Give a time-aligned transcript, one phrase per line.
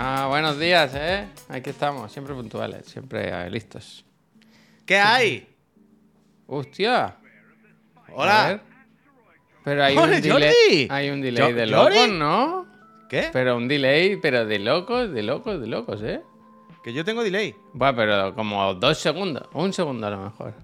[0.00, 1.26] Ah, buenos días, ¿eh?
[1.48, 4.04] Aquí estamos, siempre puntuales, siempre eh, listos.
[4.86, 5.48] ¿Qué hay?
[6.46, 7.04] ¡Hostia!
[7.06, 7.16] A
[8.14, 8.62] Hola.
[9.64, 10.88] Pero hay un delay, Jordi.
[10.88, 11.96] hay un delay de Jordi.
[11.96, 12.66] locos, ¿no?
[13.08, 13.30] ¿Qué?
[13.32, 16.22] Pero un delay, pero de locos, de locos, de locos, ¿eh?
[16.84, 17.56] Que yo tengo delay.
[17.72, 20.54] Buah, pero como dos segundos, un segundo a lo mejor.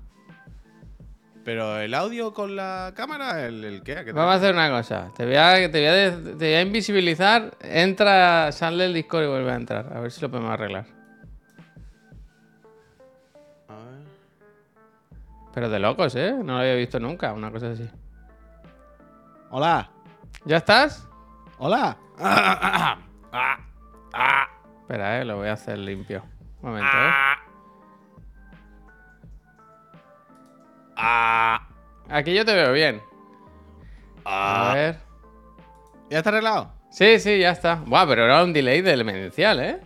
[1.45, 3.93] Pero el audio con la cámara, el, el qué?
[3.93, 5.11] ¿A qué te- Vamos a hacer una cosa.
[5.15, 7.55] Te voy a, te voy a, te voy a invisibilizar.
[7.61, 9.93] Entra, sal del Discord y vuelve a entrar.
[9.95, 10.87] A ver si lo podemos arreglar.
[13.69, 14.05] A ver.
[15.53, 16.33] Pero de locos, ¿eh?
[16.33, 17.89] No lo había visto nunca, una cosa así.
[19.51, 19.91] Hola.
[20.47, 21.07] ¿Ya estás?
[21.59, 21.97] Hola.
[22.19, 22.99] Ah,
[23.33, 23.59] ah,
[24.15, 24.49] ah,
[24.81, 26.23] Espera, eh, lo voy a hacer limpio.
[26.63, 27.11] Un momento, eh.
[27.13, 27.37] ah.
[30.97, 31.67] Ah,
[32.09, 33.01] Aquí yo te veo bien.
[34.25, 34.75] A ah.
[34.75, 34.97] ver.
[36.11, 36.73] ¿Ya está arreglado?
[36.91, 37.77] Sí, sí, ya está.
[37.87, 39.81] Buah, pero era un delay del demencial, ¿eh?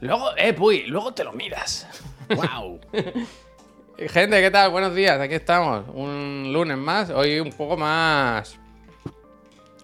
[0.00, 1.86] Luego, eh, Puy, luego te lo miras.
[2.28, 2.80] ¡Wow!
[3.96, 4.70] Gente, ¿qué tal?
[4.70, 5.84] Buenos días, aquí estamos.
[5.94, 8.58] Un lunes más, hoy un poco más.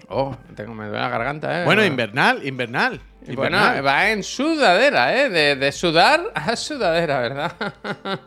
[0.08, 1.64] Oh, tengo, me duele la garganta, ¿eh?
[1.64, 3.00] bueno, invernal, invernal.
[3.26, 3.86] Y Bueno, invernal.
[3.86, 5.28] va en sudadera, ¿eh?
[5.28, 7.52] De, de sudar a sudadera, ¿verdad?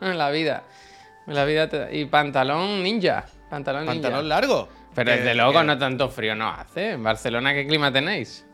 [0.00, 0.62] la vida.
[1.26, 3.24] La vida te- Y pantalón ninja.
[3.50, 4.28] Pantalón, Pantalón ninja.
[4.40, 4.68] largo.
[4.94, 6.92] Pero Que- es de loco, que no tanto frío no hace.
[6.92, 8.46] En Barcelona, ¿qué clima tenéis?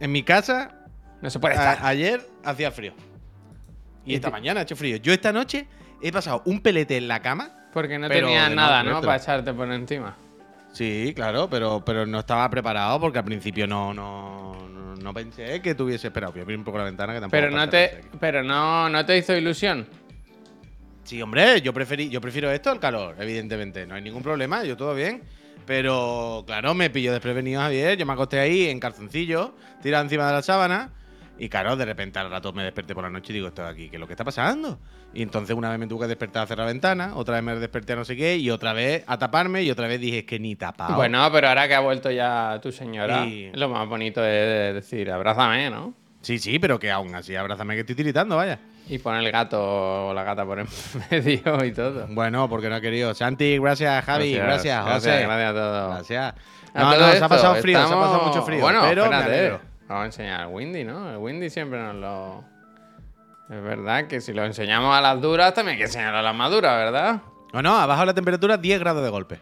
[0.00, 0.86] En mi casa,
[1.20, 1.78] No se puede estar.
[1.82, 2.94] ayer hacía frío.
[4.04, 4.96] Y Y esta mañana ha hecho frío.
[4.96, 5.66] Yo esta noche
[6.00, 7.50] he pasado un pelete en la cama.
[7.72, 9.00] Porque no no nada, ¿no?
[9.00, 10.16] Para echarte por encima.
[10.72, 15.60] Sí, claro, pero, pero no estaba preparado porque al principio no, no, no, no pensé
[15.60, 16.32] que tuviese esperado.
[16.32, 17.38] Voy a abrir un poco la ventana que tampoco.
[17.40, 19.86] Pero no te, pero no, no te hizo ilusión.
[21.04, 23.86] Sí, hombre, yo, preferí, yo prefiero esto al calor, evidentemente.
[23.86, 25.22] No hay ningún problema, yo todo bien.
[25.66, 27.96] Pero, claro, me pilló desprevenido Javier.
[27.96, 30.90] Yo me acosté ahí en calzoncillo, tirado encima de la sábana.
[31.38, 33.68] Y claro, de repente al rato me desperté por la noche y digo, esto de
[33.70, 34.78] aquí, ¿qué es lo que está pasando?
[35.14, 37.54] Y entonces una vez me tuve que despertar a cerrar la ventana, otra vez me
[37.56, 40.24] desperté a no sé qué, y otra vez a taparme, y otra vez dije, es
[40.24, 40.94] que ni tapado.
[40.94, 44.72] Bueno, pero ahora que ha vuelto ya tu señora, Y- es lo más bonito de
[44.74, 45.94] decir, abrázame, ¿no?
[46.20, 48.60] Sí, sí, pero que aún así, abrázame que estoy tiritando, vaya.
[48.88, 50.66] Y pon el gato o la gata por en
[51.10, 52.06] medio y todo.
[52.10, 53.14] Bueno, porque no ha querido.
[53.14, 55.08] Santi, gracias, Javi, gracias, José.
[55.10, 55.94] Gracias, gracias a todos.
[55.94, 56.34] Gracias.
[56.74, 58.60] No, no, se ha pasado frío, se ha pasado estamos- mucho frío.
[58.60, 59.50] Bueno, pero espérate.
[59.88, 61.10] Vamos a enseñar al Windy, ¿no?
[61.10, 62.44] El Windy siempre nos lo...
[63.50, 66.34] Es verdad que si lo enseñamos a las duras, también hay que enseñarlo a las
[66.34, 67.20] maduras, ¿verdad?
[67.52, 69.38] No, no, ha bajado la temperatura 10 grados de golpe.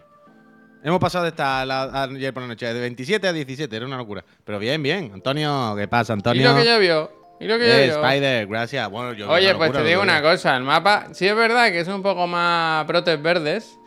[0.83, 3.97] Hemos pasado de estar la- ayer por la noche de 27 a 17, era una
[3.99, 4.25] locura.
[4.45, 5.13] Pero bien, bien.
[5.15, 6.43] Antonio, ¿qué pasa, Antonio?
[6.43, 7.20] Y lo que llovió.
[7.41, 7.89] Y lo que Eh.
[7.89, 8.89] Spider, gracias.
[8.91, 11.89] Bueno, yo Oye, pues te digo una cosa, el mapa sí es verdad que es
[11.89, 13.79] un poco más brotes verdes,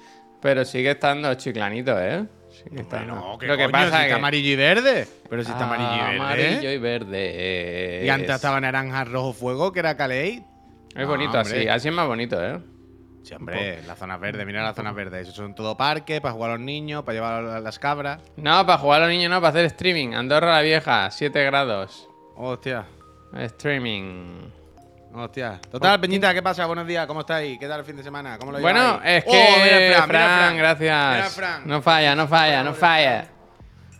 [0.41, 2.25] pero sigue estando chiclanito, ¿eh?
[2.49, 3.15] Sigue estando.
[3.15, 3.71] No, ¿qué Lo que coño?
[3.71, 5.07] pasa si está que amarillo y verde.
[5.29, 6.47] Pero si está amarillo y Ah, verde.
[6.47, 8.01] amarillo y verde.
[8.05, 10.41] Y antes estaba naranja, rojo, fuego, que era Calais.
[10.95, 11.59] Es bonito hombre.
[11.59, 12.59] así, así es más bonito, ¿eh?
[13.23, 15.27] Sí, hombre, las zonas verdes, mira las zonas verdes.
[15.27, 18.19] Eso son todo parques para jugar a los niños, para llevar a las cabras.
[18.35, 20.13] No, para jugar a los niños no, para hacer streaming.
[20.13, 22.09] Andorra la Vieja, 7 grados.
[22.35, 22.85] Hostia,
[23.37, 24.49] Streaming.
[25.15, 25.59] hostia.
[25.71, 26.65] Total, Peñita, ¿qué pasa?
[26.65, 27.57] Buenos días, ¿cómo estáis?
[27.59, 28.37] ¿Qué tal el fin de semana?
[28.37, 29.17] ¿Cómo lo Bueno, lleváis?
[29.17, 29.29] es que.
[29.31, 30.57] Oh, mira, Fran, mira, Fran.
[30.57, 31.15] gracias.
[31.15, 31.61] Mira, Fran.
[31.67, 33.25] No falla, no falla, no falla.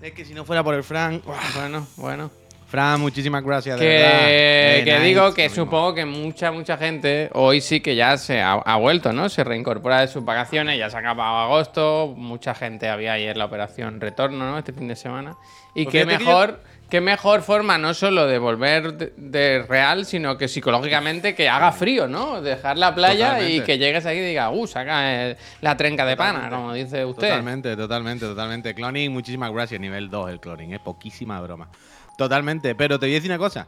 [0.01, 1.21] Es que si no fuera por el Fran.
[1.55, 2.31] Bueno, bueno.
[2.67, 3.79] Fran, muchísimas gracias.
[3.79, 4.19] de Que, verdad.
[4.23, 8.41] Eh, que nice, digo que supongo que mucha, mucha gente hoy sí que ya se
[8.41, 9.29] ha, ha vuelto, ¿no?
[9.29, 13.45] Se reincorpora de sus vacaciones, ya se ha acabado agosto, mucha gente había ayer la
[13.45, 14.57] operación retorno, ¿no?
[14.57, 15.35] Este fin de semana.
[15.75, 16.61] Y Pues qué que mejor,
[16.93, 21.71] qué mejor forma no solo de volver de, de real, sino que psicológicamente que haga
[21.71, 22.39] frío, ¿no?
[22.39, 26.15] Dejar la playa y que llegues aquí y diga, uh, saca el- la trenca de
[26.15, 27.29] pana, como dice usted.
[27.29, 28.75] Totalmente, totalmente, totalmente.
[28.75, 29.81] Cloning, muchísimas gracias.
[29.81, 31.67] Nivel 2 el cloning, es poquísima broma.
[32.15, 33.65] Totalmente, pero te voy a decir una cosa.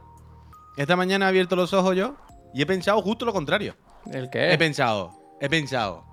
[0.77, 2.17] Esta mañana he abierto los ojos yo
[2.53, 3.75] y he pensado justo lo contrario.
[4.13, 4.55] ¿El He qué?
[4.59, 6.05] pensado, he pensado,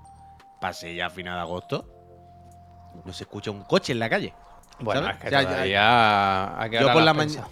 [0.62, 1.86] pasé ya a final de agosto,
[3.04, 4.32] no se escucha un coche en la calle.
[4.84, 5.16] Bueno, ¿sabes?
[5.16, 6.62] es que ya- todavía...
[6.62, 7.46] ¿a qué yo por la mañana.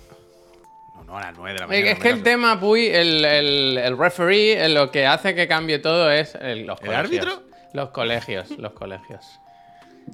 [0.97, 1.91] No, no, a las 9 de la Es mañana.
[1.93, 2.25] es que el caso.
[2.25, 6.67] tema, Puy, el, el, el referee, eh, lo que hace que cambie todo es el-
[6.67, 7.27] los ¿El colegios.
[7.27, 7.43] árbitro?
[7.73, 9.41] Los colegios, los colegios.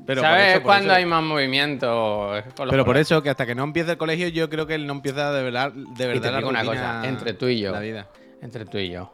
[0.06, 2.36] Pero ¿Sabes eso, cuándo eso- hay más movimiento?
[2.36, 4.66] Es con los Pero por eso que hasta que no empiece el colegio, yo creo
[4.66, 7.32] que él no empieza de verdad, de Y verdad te la digo una cosa, entre
[7.32, 7.72] tú y yo.
[7.72, 8.06] La vida.
[8.42, 9.12] Entre tú y yo.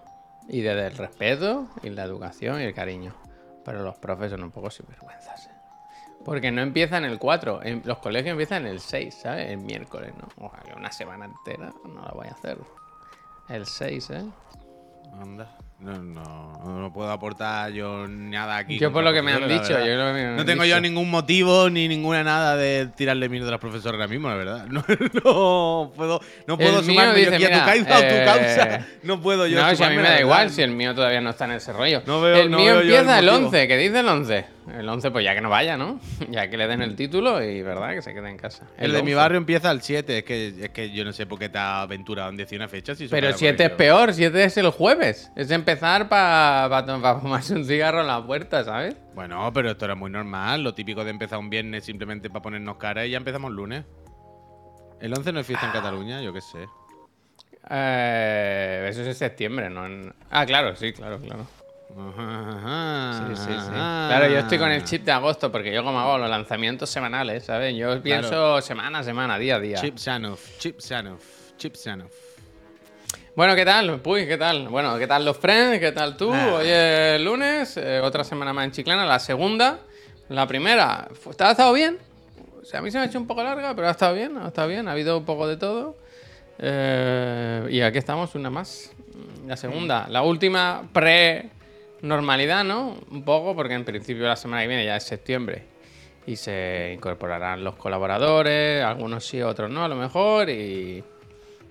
[0.49, 3.15] Y desde el respeto y la educación y el cariño.
[3.65, 5.49] Pero los profes son un poco sinvergüenzas.
[6.25, 9.51] Porque no empiezan el 4, en- los colegios empiezan el 6, ¿sabes?
[9.51, 10.47] El miércoles, ¿no?
[10.47, 12.59] O sea, que una semana entera no la voy a hacer.
[13.49, 14.23] El 6, ¿eh?
[15.21, 15.57] Anda.
[15.81, 18.79] No, no, no puedo aportar yo nada aquí.
[18.79, 20.05] Yo por lo que me han dicho, la yo verdad.
[20.05, 23.49] creo que me han No tengo yo ningún motivo ni ninguna nada de tirarle mierda
[23.49, 24.67] a los profesores ahora mismo, la verdad.
[24.71, 24.85] No,
[25.25, 28.25] no puedo, no puedo El sumarme yo dice, aquí a tu mira, causa o tu
[28.25, 28.87] causa.
[29.03, 31.31] No puedo yo No, si a mí me da igual, si el mío todavía no
[31.31, 32.01] está en ese rollo.
[32.07, 33.47] No veo- el mío veo el empieza el, motivo.
[33.49, 34.45] 11, ¿qué dice el 11?
[34.71, 35.99] El 11, pues ya que no vaya, ¿no?
[36.31, 37.95] ya que le den el título y, ¿verdad?
[37.95, 38.69] Que se quede en casa.
[38.79, 39.15] El, de mi 11.
[39.17, 40.19] barrio empieza al 7.
[40.19, 42.69] Es que, es que yo no sé por qué te has aventurado en decir una
[42.69, 42.95] fecha.
[42.95, 45.33] Si Pero para 7 es peor, 7 es el jueves.
[45.35, 48.97] Es empezar para fumarse un cigarro en la puerta, ¿sabes?
[49.15, 50.63] Bueno, pero esto era muy normal.
[50.63, 53.85] Lo típico de empezar un viernes simplemente para ponernos cara y ya empezamos lunes.
[55.01, 56.69] El 11 no es fiesta en Cataluña, yo qué sé.
[57.69, 59.87] Eh, eso es en septiembre, ¿no?
[59.87, 61.47] en- Ah, claro, sí, claro, claro.
[61.97, 63.53] Ajá, Sí, sí, sí.
[63.53, 64.07] ajá.
[64.09, 67.45] Claro, yo estoy con el chip de agosto porque yo como hago los lanzamientos semanales,
[67.45, 67.75] ¿sabes?
[67.77, 69.77] Yo pienso semana a semana, día a día.
[69.79, 71.19] Chip Sanov, Chip Sanov,
[71.59, 72.11] Chip Sanov.
[73.35, 74.01] Bueno, ¿qué tal?
[74.01, 74.69] Puy, ¿qué tal?
[74.69, 75.81] Bueno, ¿qué tal los friends?
[75.81, 76.33] ¿Qué tal tú?
[76.33, 76.55] Ah.
[76.57, 79.79] Hoy es lunes, eh, otra semana más en Chiclana, la segunda.
[80.29, 81.99] La primera, ¿te ha estado bien?
[82.61, 84.37] O sea, a mí se me ha hecho un poco larga, pero ha estado bien,
[84.39, 85.97] ha estado bien, ha habido un poco de todo.
[86.59, 88.93] Eh, y aquí estamos, una más.
[89.47, 90.89] La segunda, la última
[92.03, 92.97] pre-normalidad, ¿no?
[93.11, 95.63] Un poco, porque en principio la semana que viene ya es septiembre.
[96.27, 100.51] Y se incorporarán los colaboradores, algunos sí, otros no, a lo mejor.
[100.51, 101.03] Y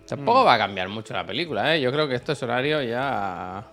[0.08, 1.82] tampoco va a cambiar mucho la película, ¿eh?
[1.82, 3.72] Yo creo que estos horarios ya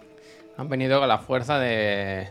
[0.57, 2.29] han venido con la fuerza de.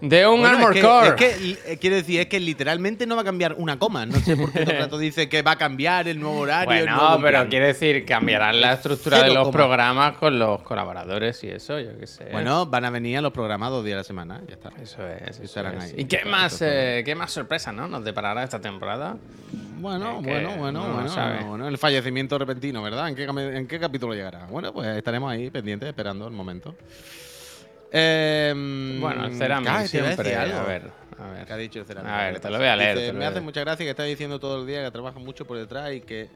[0.00, 1.08] De un Bueno, Armor es que, Core.
[1.08, 4.04] es que, eh, quiero decir, es que literalmente no va a cambiar una coma.
[4.04, 6.72] No sé por qué todo el rato dice que va a cambiar el nuevo horario.
[6.74, 9.50] el Bueno, nuevo pero quiere decir, cambiarán la estructura de los coma.
[9.52, 12.28] programas con los colaboradores y eso, yo qué sé.
[12.30, 14.70] Bueno, van a venir a los programas dos días a la semana, ya está.
[14.82, 15.40] Eso es.
[15.40, 15.82] eso es.
[15.82, 15.94] ahí.
[15.96, 17.88] ¿Y qué más, eh, qué más sorpresas ¿no?
[17.88, 19.16] nos deparará esta temporada?
[19.78, 21.42] Bueno, bueno, bueno, no bueno, sabe.
[21.44, 23.08] bueno, El fallecimiento repentino, ¿verdad?
[23.08, 24.46] ¿En qué, ¿En qué capítulo llegará?
[24.46, 26.74] Bueno, pues estaremos ahí pendientes, esperando el momento.
[27.90, 28.52] Eh,
[29.00, 30.34] Bueno, Ceramic siempre.
[30.34, 30.58] algo.
[30.58, 31.46] A ver, a ver.
[31.46, 32.10] ¿Qué ha dicho el Ceramic?
[32.10, 34.02] A ver, ¿Qué te lo voy a leer, Dice, me hace mucha gracia que está
[34.04, 36.28] diciendo todo el día que trabaja mucho por detrás y que.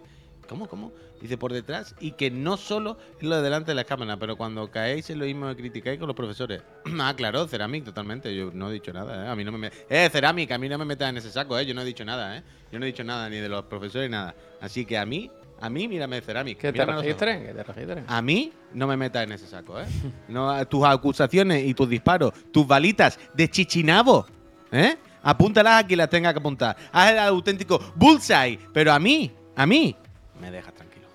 [0.48, 0.92] ¿Cómo, cómo?
[1.20, 4.36] Dice por detrás y que no solo es lo de delante de la cámara, pero
[4.36, 6.62] cuando caéis en lo mismo que criticáis con los profesores.
[7.00, 8.34] ah, claro, Ceramic, totalmente.
[8.34, 9.28] Yo no he dicho nada, ¿eh?
[9.28, 9.58] A mí no me.
[9.58, 11.64] me- Eh, Ceramic, a mí no me metas en ese saco, ¿eh?
[11.66, 12.42] Yo no he dicho nada, ¿eh?
[12.72, 14.34] Yo no he dicho nada ni de los profesores ni nada.
[14.60, 15.30] Así que a mí,
[15.60, 16.58] a mí, mírame, Ceramic.
[16.58, 18.04] Que te registren, que te registren.
[18.08, 19.84] A mí no me metas en ese saco, ¿eh?
[20.28, 24.26] No, tus acusaciones y tus disparos, tus balitas de chichinabo,
[24.72, 24.96] ¿eh?
[25.22, 26.76] Apúntalas a quien las tenga que apuntar.
[26.92, 29.94] Haz el auténtico bullseye, pero a mí, a mí,
[30.40, 31.06] me dejas tranquilo.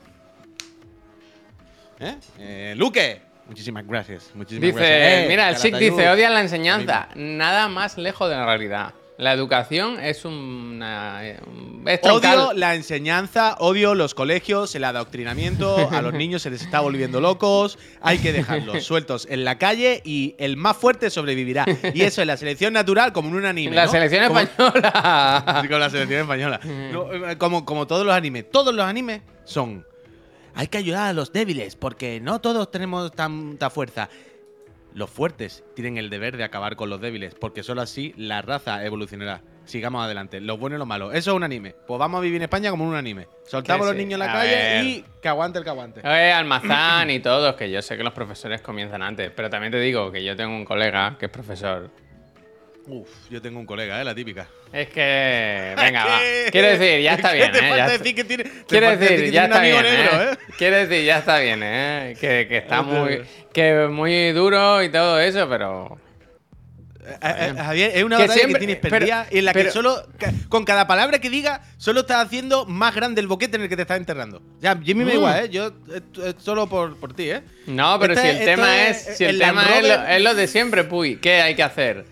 [1.99, 2.15] ¿Eh?
[2.37, 4.29] Eh, Luque, muchísimas gracias.
[4.35, 5.23] Muchísimas Dice, gracias.
[5.23, 5.79] Eh, mira, el Calatayud.
[5.79, 7.09] dice, odian la enseñanza.
[7.15, 8.93] Nada más lejos de la realidad.
[9.17, 11.21] La educación es una...
[11.47, 16.61] un- Es Odio la enseñanza, odio los colegios, el adoctrinamiento, a los niños se les
[16.63, 21.65] está volviendo locos, hay que dejarlos sueltos en la calle y el más fuerte sobrevivirá.
[21.93, 23.73] Y eso es la selección natural como en un anime.
[23.75, 23.91] La ¿no?
[23.91, 25.63] selección Como- española.
[25.69, 26.59] Con la selección española.
[26.91, 28.49] No, eh, como, como todos los animes.
[28.51, 29.85] Todos los animes son.
[30.55, 34.09] Hay que ayudar a los débiles, porque no todos tenemos tanta fuerza.
[34.95, 38.85] Los fuertes tienen el deber de acabar con los débiles, porque solo así la raza
[38.85, 39.41] evolucionará.
[39.65, 40.39] Sigamos adelante.
[40.39, 41.13] Los buenos y los malos.
[41.13, 41.75] Eso es un anime.
[41.85, 43.27] Pues vamos a vivir en España como un anime.
[43.43, 44.85] Soltamos a los niños en la A calle ver.
[44.85, 45.99] y que aguante el que aguante.
[46.07, 50.13] Almazán y todos, que yo sé que los profesores comienzan antes, pero también te digo
[50.13, 51.89] que yo tengo un colega que es profesor.
[52.87, 54.03] Uf, yo tengo un colega, ¿eh?
[54.03, 54.47] La típica.
[54.71, 56.19] Es que, venga, va.
[56.51, 57.53] Quiero decir, ya está ¿Qué bien, ¿eh?
[57.53, 60.05] falta Ya está- decir que tiene, te Quiero decir, ya está bien, ¿eh?
[60.11, 60.37] ¿eh?
[60.57, 62.15] Quiero decir, ya está bien, ¿eh?
[62.19, 63.21] Que, que está muy,
[63.53, 65.97] que muy duro y todo eso, pero...
[67.21, 69.59] Eh, Javier, es una Que batalla siempre- que tienes pero- perdida y en la que
[69.59, 70.07] pero- solo
[70.49, 73.75] con cada palabra que diga solo estás haciendo más grande el boquete en el que
[73.75, 74.41] te estás enterrando.
[74.59, 75.09] Ya, mí me Mm.
[75.11, 75.49] igual, ¿eh?
[75.49, 77.43] Yo eh, solo por, por ti, ¿eh?
[77.67, 80.21] No, pero Este- si el tema es es, si el, el tema es lo, es
[80.23, 82.05] lo de siempre, Puy, ¿qué hay que hacer?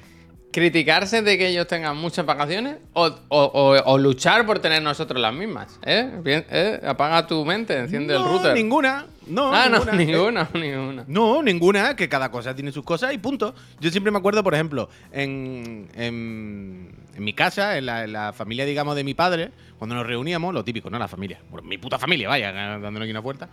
[0.53, 3.11] ¿Criticarse de que ellos tengan muchas vacaciones o, o-
[3.45, 5.79] o- o luchar por tener nosotros las mismas?
[5.83, 6.11] ¿Eh?
[6.23, 6.79] Bien, ¿eh?
[6.85, 8.53] Apaga tu mente, enciende el No, router.
[8.53, 9.07] ninguna.
[9.25, 9.93] No, ah, no, ninguna.
[9.93, 11.05] Eh, ninguna, ninguna.
[11.07, 13.55] No, ninguna, que cada cosa tiene sus cosas y punto.
[13.79, 18.31] Yo siempre me acuerdo, por ejemplo, en, en, en mi casa, en la, en la
[18.31, 20.99] familia, digamos, de mi padre, cuando nos reuníamos, lo típico, ¿no?
[20.99, 21.39] La familia.
[21.49, 23.49] Bueno, mi puta familia, vaya, dándonos aquí una puerta.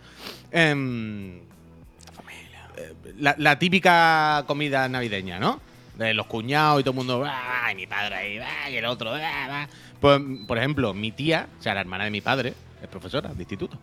[0.51, 1.39] Em,
[2.77, 5.59] eh, la, la típica comida navideña, ¿no?
[5.97, 8.85] De los cuñados y todo el mundo, "Ah", y mi padre ahí, "Ah", y el
[8.85, 9.19] otro, "Ah,
[9.49, 9.67] ah".
[9.99, 13.41] Pues, por ejemplo, mi tía, o sea, la hermana de mi padre, es profesora de
[13.41, 13.77] instituto.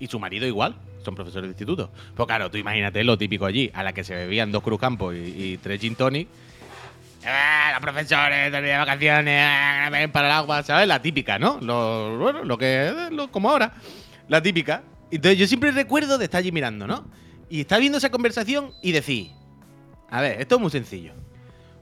[0.00, 1.90] Y su marido igual, son profesores de instituto.
[2.16, 5.12] Pues claro, tú imagínate lo típico allí, a la que se bebían dos Cruz Campo
[5.12, 6.26] y, tres Gin Tonic.
[7.24, 10.88] Ah, los profesores de vacaciones, ah, ven para el agua, ¿sabes?
[10.88, 11.58] La típica, ¿no?
[11.60, 13.72] Lo, bueno, lo que lo- como ahora.
[14.28, 14.82] La típica.
[15.10, 17.04] Entonces yo siempre recuerdo de estar allí mirando, ¿no?
[17.48, 19.30] Y estar viendo esa conversación y decir,
[20.10, 21.12] A ver, esto es muy sencillo.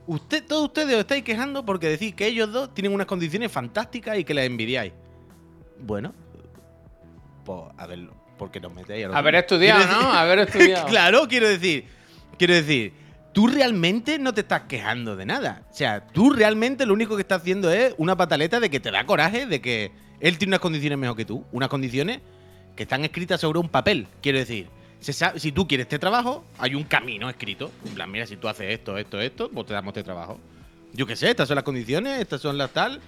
[0.06, 4.18] Usted, todos ustedes os estáis quejando porque decís que ellos dos tienen unas condiciones fantásticas
[4.18, 4.92] y que les envidiáis.
[5.78, 6.12] Bueno,
[7.44, 9.92] pues a ver, ¿por qué nos metéis a los Haber estudiado, ¿no?
[9.98, 10.86] decir- Haber estudiado.
[10.88, 11.84] claro, quiero decir,
[12.38, 12.92] quiero decir,
[13.32, 15.62] tú realmente no te estás quejando de nada.
[15.70, 18.90] O sea, tú realmente lo único que estás haciendo es una pataleta de que te
[18.90, 21.44] da coraje de que él tiene unas condiciones mejor que tú.
[21.52, 22.20] Unas condiciones
[22.76, 24.06] que están escritas sobre un papel.
[24.20, 24.68] Quiero decir,
[25.00, 27.70] si tú quieres este trabajo, hay un camino escrito.
[27.86, 30.38] En plan, mira, si tú haces esto, esto, esto, pues te damos este trabajo.
[30.92, 33.00] Yo qué sé, estas son las condiciones, estas son las tal.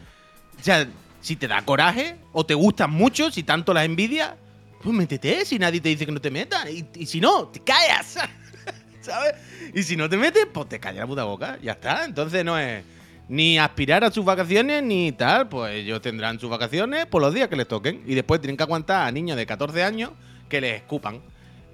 [0.58, 0.86] O sea,
[1.20, 4.34] si te da coraje o te gustan mucho, si tanto las envidias,
[4.82, 6.68] pues métete, si nadie te dice que no te metas.
[6.70, 8.18] Y, y si no, te callas.
[9.00, 9.34] ¿Sabes?
[9.74, 11.58] Y si no te metes, pues te callas la puta boca.
[11.62, 12.04] Ya está.
[12.04, 12.84] Entonces no es
[13.28, 15.48] ni aspirar a sus vacaciones ni tal.
[15.48, 18.02] Pues ellos tendrán sus vacaciones por los días que les toquen.
[18.06, 20.10] Y después tienen que aguantar a niños de 14 años
[20.48, 21.20] que les escupan.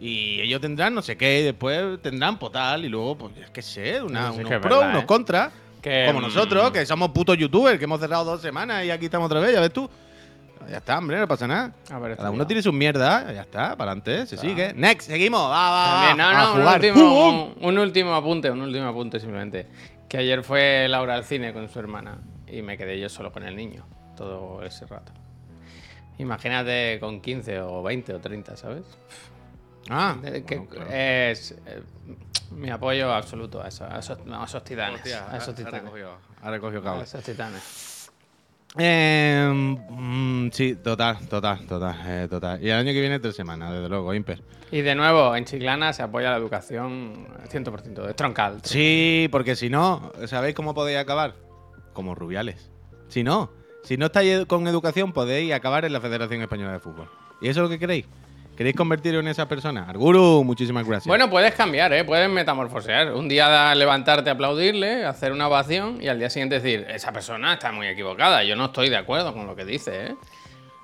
[0.00, 3.62] Y ellos tendrán no sé qué, y después tendrán pues tal, y luego, pues, qué
[3.62, 5.06] sé, una- sí unos pros, verdad, unos ¿eh?
[5.06, 5.52] contras.
[5.82, 9.26] Que, Como nosotros, que somos putos youtubers, que hemos cerrado dos semanas y aquí estamos
[9.26, 9.88] otra vez, ya ves tú.
[10.68, 11.72] Ya está, hombre, no pasa nada.
[11.90, 14.72] Haber Cada uno tiene sus mierdas, ya está, para adelante, se sigue.
[14.74, 16.74] Next, seguimos, va, va, También, no, a no, un jugar.
[16.80, 19.66] último, un, un último apunte, un último apunte simplemente.
[20.08, 23.44] Que ayer fue Laura al cine con su hermana y me quedé yo solo con
[23.44, 23.86] el niño
[24.16, 25.12] todo ese rato.
[26.18, 28.82] Imagínate con 15 o 20 o 30, ¿sabes?
[29.90, 30.90] Ah, que bueno, claro.
[30.90, 31.82] Es eh,
[32.52, 35.00] mi apoyo absoluto a, eso- a esos, a esos titanes.
[35.00, 35.82] Hostia, a esos ha- ha titanes.
[35.82, 37.02] recogido- ha recogido A cable.
[37.04, 38.10] esos titanes.
[38.76, 39.50] Eh,
[39.90, 42.62] mm, sí, total, total, total, eh, total.
[42.62, 44.42] Y el año que viene tres semanas, desde luego, Imper.
[44.70, 48.60] Y de nuevo, en Chiclana se apoya la educación 100%, es troncal.
[48.64, 51.34] Sí, porque si no, ¿sabéis cómo podéis acabar?
[51.94, 52.70] Como Rubiales.
[53.08, 53.50] Si no,
[53.84, 57.08] si no estáis con educación, podéis acabar en la Federación Española de Fútbol.
[57.40, 58.04] ¿Y eso es lo que queréis?
[58.58, 59.86] ¿Queréis convertiros en esa persona?
[59.88, 61.06] Arguru, muchísimas gracias.
[61.06, 62.02] Bueno, puedes cambiar, ¿eh?
[62.02, 63.12] Puedes metamorfosear.
[63.12, 67.70] Un día levantarte, aplaudirle, hacer una ovación y al día siguiente decir, esa persona está
[67.70, 70.16] muy equivocada, yo no estoy de acuerdo con lo que dice, ¿eh?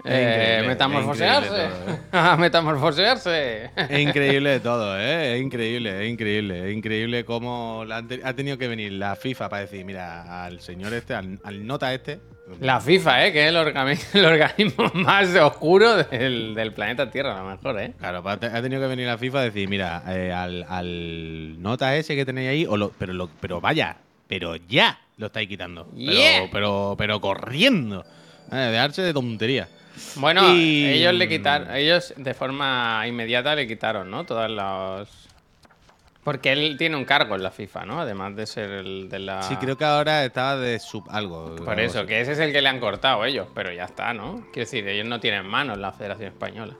[0.07, 1.69] Eh, metamorfosearse.
[2.13, 3.71] A metamorfosearse.
[3.89, 5.37] Es increíble de todo, ¿eh?
[5.37, 6.69] Es increíble, es increíble.
[6.71, 10.93] Es increíble cómo la ha tenido que venir la FIFA para decir, mira, al señor
[10.95, 12.21] este, al, al nota este.
[12.61, 13.33] La FIFA, ¿eh?
[13.33, 17.81] Que es el, organi- el organismo más oscuro del, del planeta Tierra, a lo mejor,
[17.81, 17.95] ¿eh?
[17.99, 21.97] Claro, te- ha tenido que venir la FIFA a decir, mira, eh, al, al nota
[21.97, 23.97] ese que tenéis ahí, o lo- pero, lo- pero vaya,
[24.29, 25.89] pero ya lo estáis quitando.
[25.97, 26.49] Pero, Yeah.
[26.53, 28.05] pero, pero corriendo.
[28.53, 29.69] Eh, dejarse de tontería.
[30.17, 34.25] Bueno, Y- ellos le quitaron, ellos de forma inmediata le quitaron, ¿no?
[34.25, 35.09] Todas los...
[36.23, 38.01] Porque él tiene un cargo en la FIFA, ¿no?
[38.01, 39.43] Además de ser el de la...
[39.43, 41.55] Sí, creo que ahora estaba de sub algo.
[41.57, 44.37] Por eso, que ese es el que le han cortado ellos, pero ya está, ¿no?
[44.53, 46.75] Quiero decir, ellos no tienen manos la Federación Española.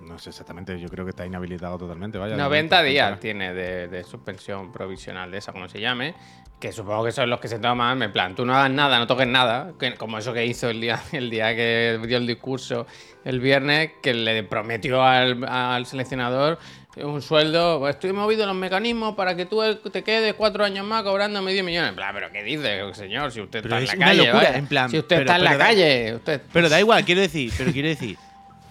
[0.00, 2.18] No sé exactamente, yo creo que está inhabilitado totalmente.
[2.18, 6.14] Vaya, de 90 momento, días tiene de, de suspensión provisional, de esa, como se llame,
[6.60, 9.06] que supongo que son los que se toman, en plan, tú no hagas nada, no
[9.08, 12.86] toques nada, que- como eso que hizo el día, el día que dio el discurso
[13.24, 16.58] el viernes, que le prometió al, al seleccionador
[16.96, 19.60] un sueldo, pues estoy movido los mecanismos para que tú
[19.92, 21.84] te quedes cuatro años más cobrando medio millón.
[21.86, 23.30] En plan, pero ¿qué dice, señor?
[23.30, 25.44] Si usted Pero está en la calle, locura, en plan, si usted pero- está en
[25.44, 26.40] la da- calle, usted...
[26.52, 28.16] Pero da igual, quiero decir, pero quiero decir,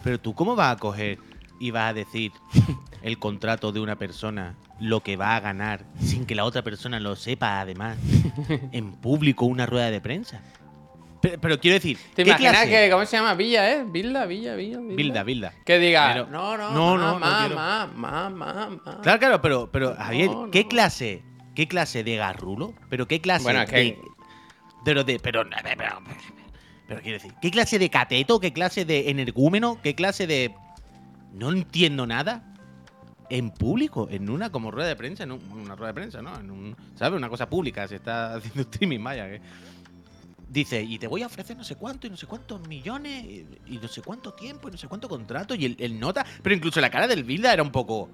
[0.07, 1.19] pero tú cómo vas a coger
[1.59, 2.31] y vas a decir
[3.01, 6.97] el contrato de una persona, lo que va a ganar, sin que la otra persona
[7.01, 7.97] lo sepa además,
[8.71, 10.41] en público una rueda de prensa.
[11.21, 12.69] Pero, pero quiero decir, ¿Te ¿qué imaginas clase?
[12.69, 13.33] que, cómo se llama?
[13.33, 13.83] Villa, ¿eh?
[13.85, 14.77] Villa, Villa, Villa.
[14.79, 15.53] Bilda, Bilda.
[15.65, 17.55] Que diga, Pero- no, no, no, no, no ma, quiero.
[17.55, 19.01] ma, ma, ma, ma.
[19.01, 20.69] Claro, claro, pero, pero Javier, No, ¿qué no.
[20.69, 21.23] clase?
[21.53, 22.73] ¿Qué clase de garrulo?
[22.87, 23.99] ¿Pero qué clase Bueno, es que- de.
[24.85, 25.19] Pero de.
[25.19, 25.99] Pero, pero, pero,
[26.87, 28.39] pero quiero decir, ¿qué clase de cateto?
[28.39, 29.79] ¿Qué clase de energúmeno?
[29.81, 30.53] ¿Qué clase de.
[31.33, 32.43] No entiendo nada?
[33.29, 36.39] En público, en una como rueda de prensa, en un- una rueda de prensa, ¿no?
[36.39, 37.17] En un, ¿Sabes?
[37.17, 39.27] Una cosa pública, se está haciendo streaming, vaya.
[39.27, 39.41] Que,
[40.49, 43.45] dice, y te voy a ofrecer no sé cuánto y no sé cuántos millones y,
[43.65, 46.25] y no sé cuánto tiempo y no sé cuánto contrato y el, el nota.
[46.41, 48.09] Pero incluso la cara del Bilda era un poco.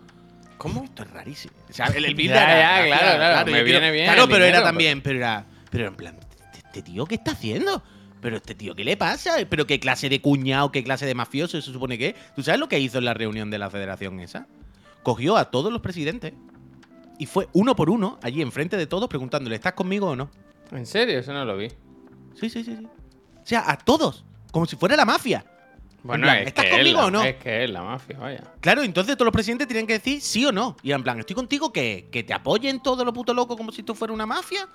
[0.58, 0.84] ¿Cómo?
[0.84, 1.54] Esto es rarísimo.
[1.70, 4.28] O sea, el, el Bilda Ya, era- ya, claro, claro, me viene quiero- bien Claro,
[4.28, 5.46] pero era también, pero era.
[5.70, 7.84] Pero en plan, ¿este, este tío qué está haciendo?
[8.24, 9.36] Pero este tío, ¿qué le pasa?
[9.50, 12.16] ¿Pero qué clase de cuñado, qué clase de mafioso se supone que es?
[12.34, 14.48] ¿Tú sabes lo que hizo en la reunión de la federación esa?
[15.04, 16.32] Cogió a todos los presidentes
[17.20, 20.32] y fue uno por uno, allí enfrente de todos, preguntándole, ¿estás conmigo o no?
[20.72, 21.20] ¿En serio?
[21.20, 21.68] Eso no lo vi.
[22.40, 22.86] Sí, sí, sí, sí.
[22.86, 25.46] O sea, a todos, como si fuera la mafia.
[26.02, 27.24] Bueno, plan, es ¿estás que conmigo es la, o no?
[27.24, 28.44] Es que es la mafia, vaya.
[28.62, 30.78] Claro, entonces todos los presidentes tenían que decir sí o no.
[30.82, 33.84] Y en plan, ¿estoy contigo que, que te apoyen todo lo puto loco como si
[33.84, 34.70] tú fuera una mafia?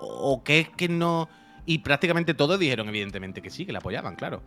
[0.00, 1.28] ¿O o que es que no...?
[1.68, 4.42] Y prácticamente todos dijeron evidentemente que sí, que la apoyaban, claro.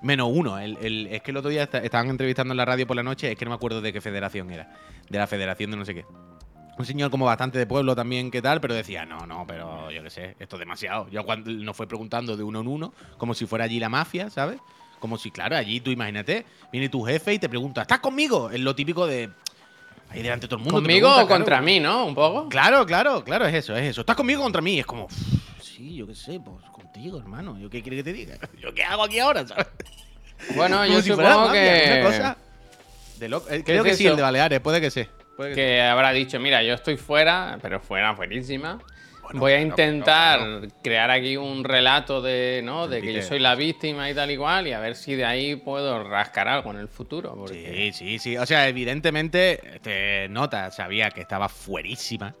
[0.00, 0.58] Menos uno.
[0.60, 3.02] El, el- es que el otro día esta- estaban entrevistando en la radio por la
[3.02, 4.72] noche, es que no me acuerdo de qué federación era.
[5.10, 6.04] De la federación de no sé qué.
[6.78, 8.60] un señor como bastante de pueblo también, ¿qué tal?
[8.60, 11.08] Pero decía, no, no, pero yo qué sé, esto es demasiado.
[11.10, 14.30] Yo cuando nos fue preguntando de uno en uno, como si fuera allí la mafia,
[14.30, 14.58] ¿sabes?
[15.00, 18.50] Como si, claro, allí tú imagínate, viene tu jefe y te pregunta, ¿estás conmigo?
[18.50, 19.30] Es lo típico de.
[20.10, 20.78] Ahí delante de todo el mundo.
[20.80, 21.64] ¿Conmigo o contra claro.
[21.64, 22.06] mí, no?
[22.06, 22.48] Un poco.
[22.48, 24.00] Claro, claro, claro, es eso, es eso.
[24.02, 24.78] ¿Estás conmigo o contra mí?
[24.78, 25.08] Es como,
[25.82, 27.58] sí, yo qué sé, pues contigo, hermano.
[27.58, 28.36] ¿Yo qué quiere que te diga?
[28.60, 29.66] ¿Yo qué hago aquí ahora, sabes?
[30.54, 32.00] Bueno, yo si supongo mafia, que.
[32.00, 32.36] una cosa
[33.18, 33.48] de loco.
[33.50, 35.06] Eh, Creo es que sí, el de Baleares, puede que sí.
[35.36, 38.78] Puede que que habrá dicho, mira, yo estoy fuera, pero fuera, fuerísima.
[39.22, 40.40] Bueno, Voy a intentar
[40.82, 42.88] crear aquí un relato de, ¿no?
[42.88, 45.24] de que yo soy la víctima y tal y cual, y a ver si de
[45.24, 47.34] ahí puedo rascar algo en el futuro.
[47.34, 47.92] Porque...
[47.92, 48.36] Sí, sí, sí.
[48.36, 52.34] O sea, evidentemente, este, nota, sabía que estaba fuerísima.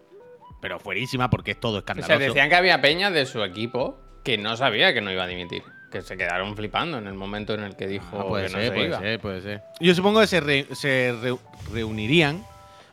[0.62, 2.06] Pero fuerísima porque es todo O escandaloso.
[2.18, 5.26] sea, decían que había peñas de su equipo que no sabía que no iba a
[5.26, 5.62] dimitir.
[5.90, 8.58] Que se quedaron flipando en el momento en el que dijo Ah, puede que no
[8.58, 8.98] ser, se puede iba.
[9.00, 9.62] ser, puede ser.
[9.80, 11.36] Yo supongo que se, re- se re-
[11.70, 12.42] reunirían.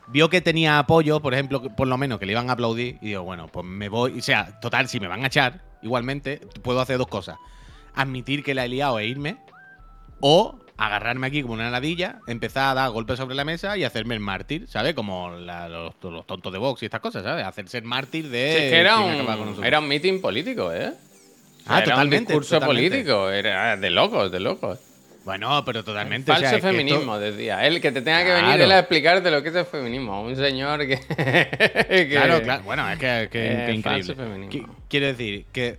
[0.08, 2.98] Vio que tenía apoyo, por ejemplo, por lo menos que le iban a aplaudir.
[3.00, 4.18] Y digo, bueno, pues me voy.
[4.18, 7.36] O sea, total, si me van a echar, igualmente, puedo hacer dos cosas:
[7.94, 9.38] admitir que la he liado e irme.
[10.20, 14.14] O agarrarme aquí como una ladilla, empezar a dar golpes sobre la mesa y hacerme
[14.14, 14.94] el mártir, ¿sabes?
[14.94, 17.44] Como la- los, los tontos de Vox y estas cosas, ¿sabes?
[17.44, 18.54] Hacerse el mártir de.
[18.56, 20.88] Sí, es que era un, era un meeting político, ¿eh?
[20.88, 20.96] O sea,
[21.66, 22.90] Ah, era totalmente, Un discurso totalmente.
[22.90, 24.78] político, era de locos, de locos.
[25.22, 26.30] Bueno, pero totalmente.
[26.30, 27.66] o Falso sea, esto- feminismo, decía.
[27.66, 30.22] Él que te tenga que venir él a explicarte lo que es el feminismo.
[30.22, 30.98] Un señor que.
[31.88, 32.62] que- Claro, claro.
[32.64, 33.82] Bueno, es que, que- Eh, que increíble.
[33.82, 34.50] falso feminismo.
[34.68, 35.78] Qui- Quiero decir que,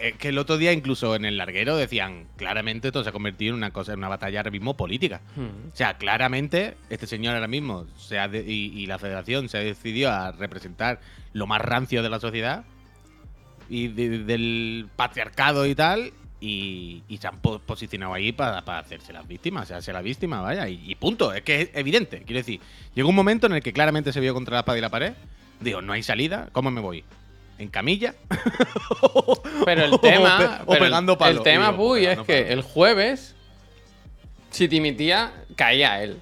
[0.00, 3.50] eh, que el otro día, incluso en el larguero, decían claramente esto se ha convertido
[3.50, 5.20] en una cosa, en una batalla ahora mismo política.
[5.36, 5.70] Hmm.
[5.72, 9.58] O sea, claramente, este señor ahora mismo se ha de- y, y la federación se
[9.58, 11.00] ha decidido a representar
[11.32, 12.64] lo más rancio de la sociedad
[13.68, 16.12] y de- del patriarcado y tal.
[16.38, 19.94] Y, y se han po- posicionado ahí para, para hacerse las víctimas, o sea, ser
[19.94, 21.32] la víctima, vaya, y, y punto.
[21.32, 22.18] Es que es evidente.
[22.26, 22.60] Quiero decir,
[22.94, 25.14] llegó un momento en el que claramente se vio contra la espada y la pared.
[25.60, 27.04] Digo, no hay salida, ¿cómo me voy?
[27.58, 28.14] ¿En camilla?
[29.64, 30.58] Pero el O tema.
[30.66, 31.38] pe- o pegando palos.
[31.38, 33.34] El tema, Digo, Puy, es que el jueves,
[34.50, 36.18] si dimitía, caía él.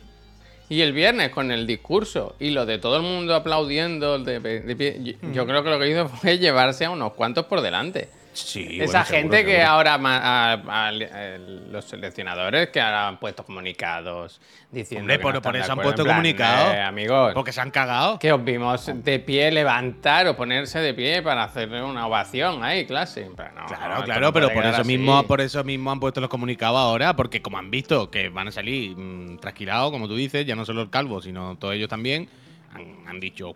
[0.68, 4.76] Y el viernes, con el discurso y lo de todo el mundo aplaudiendo de, de
[4.76, 8.08] pie, yo, yo creo que lo que hizo fue llevarse a unos cuantos por delante.
[8.34, 14.40] Sí, Esa bueno, gente que ahora, a- a- los seleccionadores que ahora han puesto comunicados
[14.70, 15.02] diciendo.
[15.04, 16.74] Hombre, que por- no eso han puesto comunicados.
[16.74, 18.18] eh, amigos, Porque se han cagado.
[18.18, 22.86] que os vimos de pie levantar o ponerse de pie para hacerle una ovación ahí,
[22.86, 23.30] clase.
[23.36, 24.96] Pero no, Claro, claro, pero por eso así.
[24.96, 28.48] mismo, por eso mismo han puesto los comunicados ahora, porque como han visto que van
[28.48, 31.88] a salir mm, trasquilados, como tú dices, ya no solo el calvo, sino todos ellos
[31.88, 32.28] también,
[32.74, 33.54] han, han dicho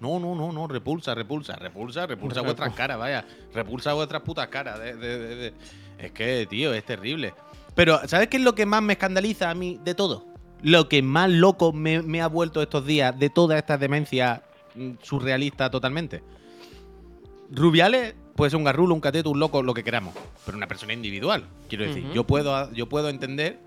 [0.00, 3.24] no, no, no, no, repulsa, repulsa, repulsa, repulsa vuestras caras, vaya,
[3.54, 4.78] repulsa vuestras putas caras.
[4.78, 5.54] de- de- de- de-
[5.98, 7.32] Es que, tío, es terrible.
[7.74, 10.26] Pero, ¿sabes qué es lo que más me escandaliza a mí de todo?
[10.62, 14.42] Lo que más loco me, me ha vuelto estos días de toda esta demencia
[14.74, 16.22] mm, surrealista totalmente.
[17.50, 20.92] Rubiales puede ser un garrulo, un cateto, un loco, lo que queramos, pero una persona
[20.92, 21.44] individual.
[21.68, 23.60] Quiero decir, yo, puedo, yo puedo entender,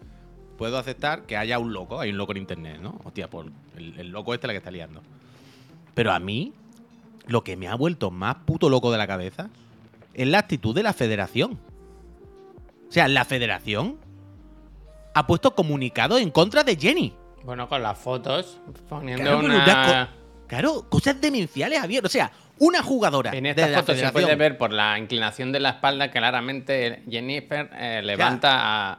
[0.58, 3.00] puedo aceptar que haya un loco, hay un loco en internet, ¿no?
[3.04, 5.02] Hostia, pues el, el loco este es la que está liando.
[5.94, 6.54] Pero a mí,
[7.28, 9.50] lo que me ha vuelto más puto loco de la cabeza
[10.14, 11.60] es la actitud de la federación.
[12.90, 13.98] O sea, la federación
[15.14, 17.14] ha puesto comunicado en contra de Jenny.
[17.44, 20.10] Bueno, con las fotos, poniendo Claro, una.
[20.48, 22.06] Claro, cosas demenciales, Javier.
[22.06, 25.52] O sea, una jugadora En de esta la foto se puede ver por la inclinación
[25.52, 28.98] de la espalda claramente Jennifer eh, levanta a.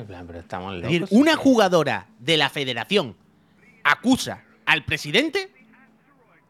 [0.00, 1.16] En plan, pero estamos Es decir, locos.
[1.16, 3.16] una jugadora de la federación
[3.84, 5.52] acusa al presidente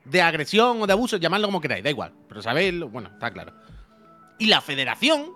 [0.05, 2.13] de agresión o de abuso, llamadlo como queráis, da igual.
[2.29, 3.53] Pero sabéis, bueno, está claro.
[4.39, 5.33] Y la federación,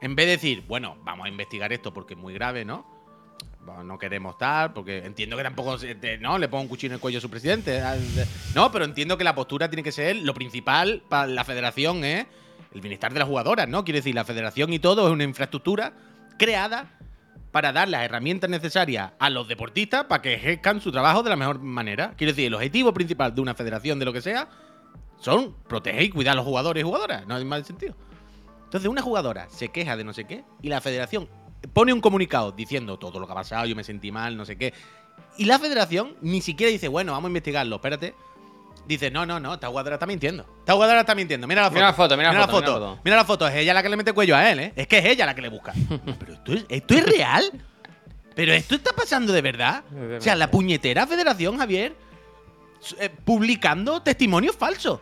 [0.00, 2.86] en vez de decir, bueno, vamos a investigar esto porque es muy grave, ¿no?
[3.64, 5.76] Bueno, no queremos tal, porque entiendo que tampoco,
[6.20, 7.80] no, le pongo un cuchillo en el cuello a su presidente.
[8.54, 12.26] No, pero entiendo que la postura tiene que ser, lo principal para la federación es
[12.74, 13.84] el bienestar de las jugadoras, ¿no?
[13.84, 15.92] Quiero decir, la federación y todo es una infraestructura
[16.38, 16.98] creada
[17.52, 21.36] para dar las herramientas necesarias a los deportistas para que ejerzan su trabajo de la
[21.36, 22.14] mejor manera.
[22.16, 24.48] Quiero decir, el objetivo principal de una federación, de lo que sea,
[25.20, 27.26] son proteger y cuidar a los jugadores y jugadoras.
[27.26, 27.94] No hay más sentido.
[28.64, 31.28] Entonces, una jugadora se queja de no sé qué y la federación
[31.74, 34.56] pone un comunicado diciendo todo lo que ha pasado, yo me sentí mal, no sé
[34.56, 34.72] qué.
[35.36, 38.14] Y la federación ni siquiera dice, bueno, vamos a investigarlo, espérate.
[38.86, 40.44] Dice, no, no, no, esta jugadora está mintiendo.
[40.60, 41.46] Esta jugadora está mintiendo.
[41.46, 41.76] Mira la foto.
[41.76, 43.00] Mira la foto, mira la foto, mira la foto.
[43.04, 43.48] Mira la foto.
[43.48, 44.72] Es ella la que le mete cuello a él, ¿eh?
[44.74, 45.72] Es que es ella la que le busca.
[46.18, 47.44] Pero esto es, esto es real.
[48.34, 49.84] Pero esto está pasando de verdad.
[50.18, 51.94] O sea, la puñetera federación, Javier,
[52.98, 55.00] eh, publicando testimonios falsos.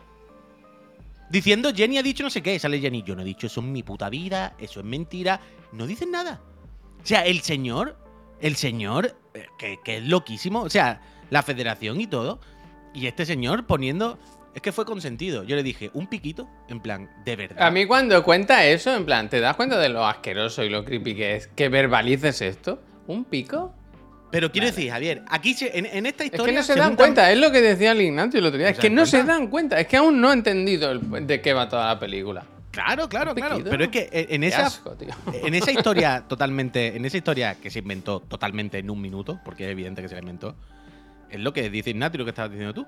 [1.29, 2.59] Diciendo, Jenny ha dicho no sé qué.
[2.59, 5.39] Sale Jenny, yo no he dicho eso en mi puta vida, eso es mentira.
[5.71, 6.41] No dicen nada.
[7.01, 7.97] O sea, el señor,
[8.41, 10.61] el señor, eh, que, que es loquísimo.
[10.61, 12.41] O sea, la federación y todo,
[12.93, 14.17] Y este señor poniendo.
[14.53, 15.43] Es que fue consentido.
[15.45, 17.63] Yo le dije, un piquito, en plan, de verdad.
[17.65, 20.83] A mí cuando cuenta eso, en plan, ¿te das cuenta de lo asqueroso y lo
[20.83, 22.81] creepy que es que verbalices esto?
[23.07, 23.73] ¿Un pico?
[24.29, 26.51] Pero quiero decir, Javier, aquí se- en, en esta Es historia.
[26.53, 28.57] que no se, se dan juntan- cuenta, es lo que decía el Ignacio el otro
[28.57, 28.67] día.
[28.67, 31.39] ¿No Es que no se dan cuenta, es que aún no he entendido el- de
[31.41, 32.43] qué va toda la película.
[32.71, 33.59] Claro, claro, claro.
[33.63, 34.65] Pero es que en, en esa.
[34.67, 34.95] asco.
[35.33, 36.95] En esa historia totalmente.
[36.95, 40.15] En esa historia que se inventó totalmente en un minuto, porque es evidente que se
[40.15, 40.55] la inventó.
[41.31, 42.85] Es lo que dice Ignacio y lo que estabas diciendo tú.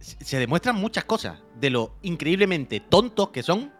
[0.00, 3.72] Se demuestran muchas cosas de lo increíblemente tontos que son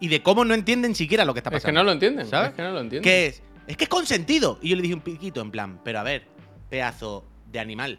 [0.00, 1.68] y de cómo no entienden siquiera lo que está Es pasando.
[1.68, 2.50] que no lo entienden, ¿sabes?
[2.50, 3.02] es que no lo entienden.
[3.02, 4.58] Que es, es que es consentido.
[4.62, 6.26] Y yo le dije un piquito, en plan, pero a ver,
[6.68, 7.98] pedazo de animal.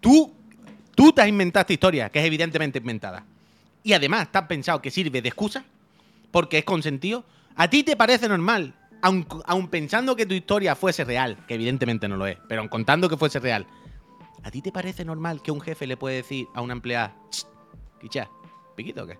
[0.00, 0.32] Tú,
[0.94, 3.24] tú te has inventado esta historia, que es evidentemente inventada.
[3.82, 5.64] Y además, te has pensado que sirve de excusa,
[6.30, 7.24] porque es consentido.
[7.56, 12.08] ¿A ti te parece normal, aun, aun pensando que tu historia fuese real, que evidentemente
[12.08, 13.66] no lo es, pero aun contando que fuese real,
[14.42, 17.44] ¿a ti te parece normal que un jefe le puede decir a una empleada, "Ch,
[18.00, 18.28] Kicha,
[18.76, 19.18] piquito o qué?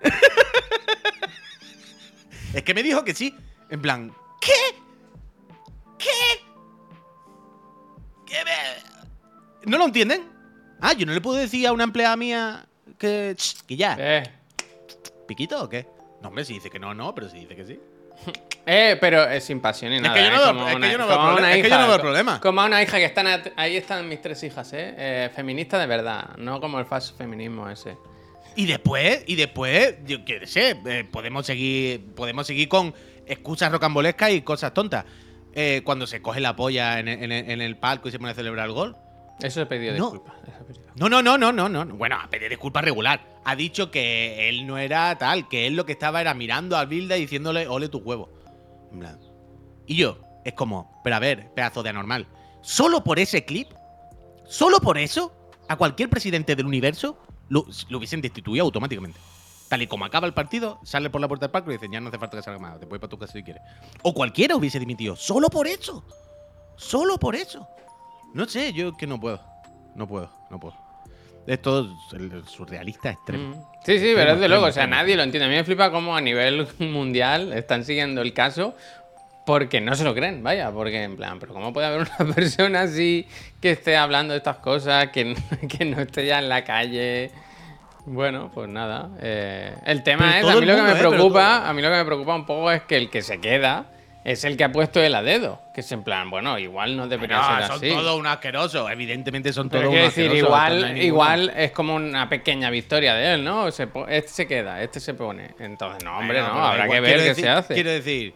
[2.54, 3.34] es que me dijo que sí.
[3.70, 4.52] En plan, ¿qué?
[5.98, 6.08] ¿Qué?
[8.26, 10.22] ¿Qué me- ¿No lo entienden?
[10.80, 12.66] Ah, yo no le puedo decir a una empleada mía
[12.98, 14.22] que, "Ch, que ya, Eh,
[15.26, 15.86] piquito o qué?
[16.22, 17.80] No, hombre, si dice que no, no, pero si dice que sí.
[18.66, 20.16] eh, pero es sin pasión y Es nada.
[20.18, 20.20] ¿eh?
[20.22, 22.40] es que yo no veo problema, es que yo no co- problema.
[22.40, 23.26] Como a una hija que están.
[23.56, 24.94] Ahí están mis tres hijas, ¿eh?
[24.96, 27.96] eh feminista de verdad, no como el falso feminismo ese.
[28.56, 32.92] Y después, y después, yo qué sé, eh, podemos seguir, podemos seguir con
[33.26, 35.04] excusas rocambolescas y cosas tontas.
[35.54, 38.18] Eh, cuando se coge la polla en el, en el- en el palco y se
[38.18, 38.96] pone a celebrar el gol.
[39.40, 40.10] Eso he pedido No.
[40.10, 40.34] disculpas.
[40.96, 41.84] No, no, no, no, no, no.
[41.94, 43.20] Bueno, a pedir disculpas regular.
[43.44, 46.88] Ha dicho que él no era tal, que él lo que estaba era mirando al
[46.88, 48.28] Bilda y diciéndole, ole tu huevo.
[49.86, 52.26] Y yo, es como, pero a ver, pedazo de anormal.
[52.60, 53.68] Solo por ese clip,
[54.44, 55.32] solo por eso,
[55.68, 57.64] a cualquier presidente del universo lo,
[57.96, 59.18] hubiesen destituido automáticamente.
[59.68, 62.00] Tal y como acaba el partido, sale por la puerta del palco y dicen, ya
[62.00, 63.62] no hace falta que salga más, te puedes para tu casa si quieres.
[64.02, 66.04] O cualquiera hubiese dimitido, solo por eso.
[66.76, 67.68] Solo por eso.
[68.32, 69.40] No sé, yo que no puedo.
[69.94, 70.87] No puedo, no puedo.
[71.48, 73.56] Es todo el surrealista extremo.
[73.56, 73.62] Mm.
[73.84, 75.46] Sí, sí, pero es de luego, o sea, nadie lo entiende.
[75.46, 78.74] A mí me flipa cómo a nivel mundial están siguiendo el caso
[79.46, 82.82] porque no se lo creen, vaya, porque en plan, pero ¿cómo puede haber una persona
[82.82, 83.26] así
[83.62, 85.34] que esté hablando de estas cosas, que, no-
[85.68, 87.30] que no esté ya en la calle?
[88.04, 89.08] Bueno, pues nada.
[89.20, 90.96] eh, el tema Pero es, a mí lo que me ¿eh?
[90.96, 93.86] Preocupa, a mí lo que me preocupa un poco es que el que se queda
[94.32, 97.08] es el que ha puesto él a dedo, que es en plan, bueno, igual no
[97.08, 97.88] debería No, ser son así.
[97.90, 98.90] todos unos asquerosos.
[98.90, 103.44] Evidentemente son todos quiero decir, no igual, igual es como una pequeña victoria de él,
[103.44, 103.70] ¿no?
[103.70, 105.54] Se este se queda, este se pone.
[105.58, 107.74] Entonces, no, hombre, no, habrá igual, que ver quiero qué decir- se hace.
[107.74, 108.34] Quiero decir,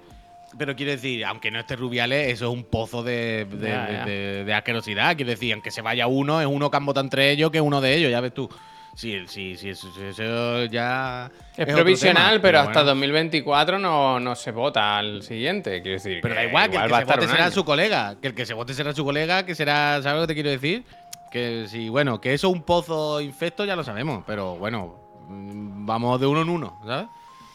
[0.59, 4.05] pero quiero decir, aunque no esté Rubiales, eso es un pozo de, de, Ya, ya.
[4.05, 5.17] de- de asquerosidad.
[5.17, 7.81] Quiero decir, aunque se vaya uno, es uno que han votado entre ellos que uno
[7.81, 8.49] de ellos, ya ves tú.
[8.95, 11.31] Sí, sí, sí, eso, eso ya.
[11.57, 12.91] Es otro provisional, tema, pero hasta bueno.
[12.91, 15.81] 2024 no, no se vota al siguiente.
[15.81, 17.53] Quiero decir, Pero da igual, que el que se vote será año.
[17.55, 18.17] su colega.
[18.21, 20.01] Que el que se vote será su colega, que será.
[20.03, 20.85] ¿Sabes lo que te quiero decir?
[21.31, 24.25] Que sí, bueno, que eso es un pozo infecto, ya lo sabemos.
[24.27, 24.95] Pero bueno,
[25.29, 27.07] mm, vamos de uno en uno, ¿sabes?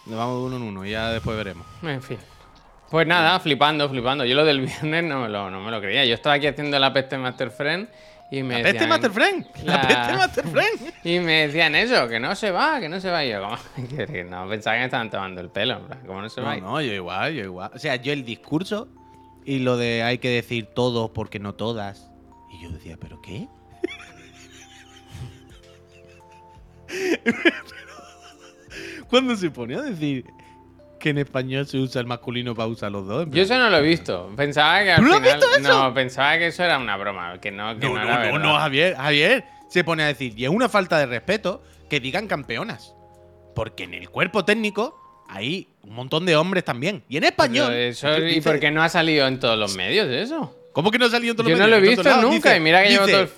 [0.07, 1.67] Vamos de uno en uno y ya después veremos.
[1.83, 2.17] En fin.
[2.89, 4.25] Pues nada, flipando, flipando.
[4.25, 6.05] Yo lo del viernes no me lo, no me lo creía.
[6.05, 7.87] Yo estaba aquí haciendo la peste Master Friend
[8.31, 9.45] y me La peste decían- Master Friend.
[9.63, 10.93] La La- peste Master Friend.
[11.03, 13.23] Y me decían eso, que no se va, que no se va.
[13.23, 13.55] Y yo, como,
[14.29, 15.81] no, pensaba que me estaban tomando el pelo.
[16.05, 16.55] ¿Cómo no se va?
[16.57, 17.71] No, no, yo igual, yo igual.
[17.73, 18.89] O sea, yo el discurso
[19.45, 22.11] y lo de hay que decir todos porque no todas.
[22.51, 23.47] Y yo decía, ¿pero qué?
[29.09, 30.25] Cuando se pone a decir
[30.97, 33.27] que en español se usa el masculino para usar los dos.
[33.31, 34.31] Yo eso no lo he visto.
[34.35, 35.37] Pensaba que al ¿Tú no has final.
[35.39, 35.67] visto eso?
[35.83, 37.39] No, pensaba que eso era una broma.
[37.39, 38.39] Que no, que no, no, era no, no, verdad.
[38.39, 42.27] no, Javier, Javier se pone a decir, y es una falta de respeto que digan
[42.27, 42.93] campeonas.
[43.55, 47.03] Porque en el cuerpo técnico hay un montón de hombres también.
[47.09, 47.73] Y en español.
[47.73, 50.55] Eso, ¿Y dice- por qué no ha salido en todos los medios eso?
[50.73, 51.81] ¿Cómo que no ha salido en todos Yo los no medios?
[51.81, 52.33] lo he En todos visto lados.
[52.35, 53.29] nunca, y mira que llevo todo el-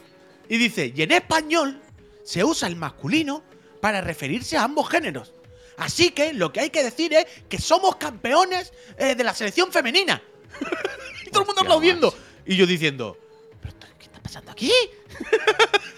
[0.49, 1.79] Y dice, y en español
[2.23, 3.43] se usa el masculino
[3.81, 5.33] para referirse a ambos géneros.
[5.79, 9.71] Así que lo que hay que decir es que somos campeones eh, de la selección
[9.71, 10.21] femenina.
[11.25, 12.13] y todo el mundo aplaudiendo.
[12.45, 13.17] Y yo diciendo,
[13.61, 14.71] ¿pero qué está pasando aquí?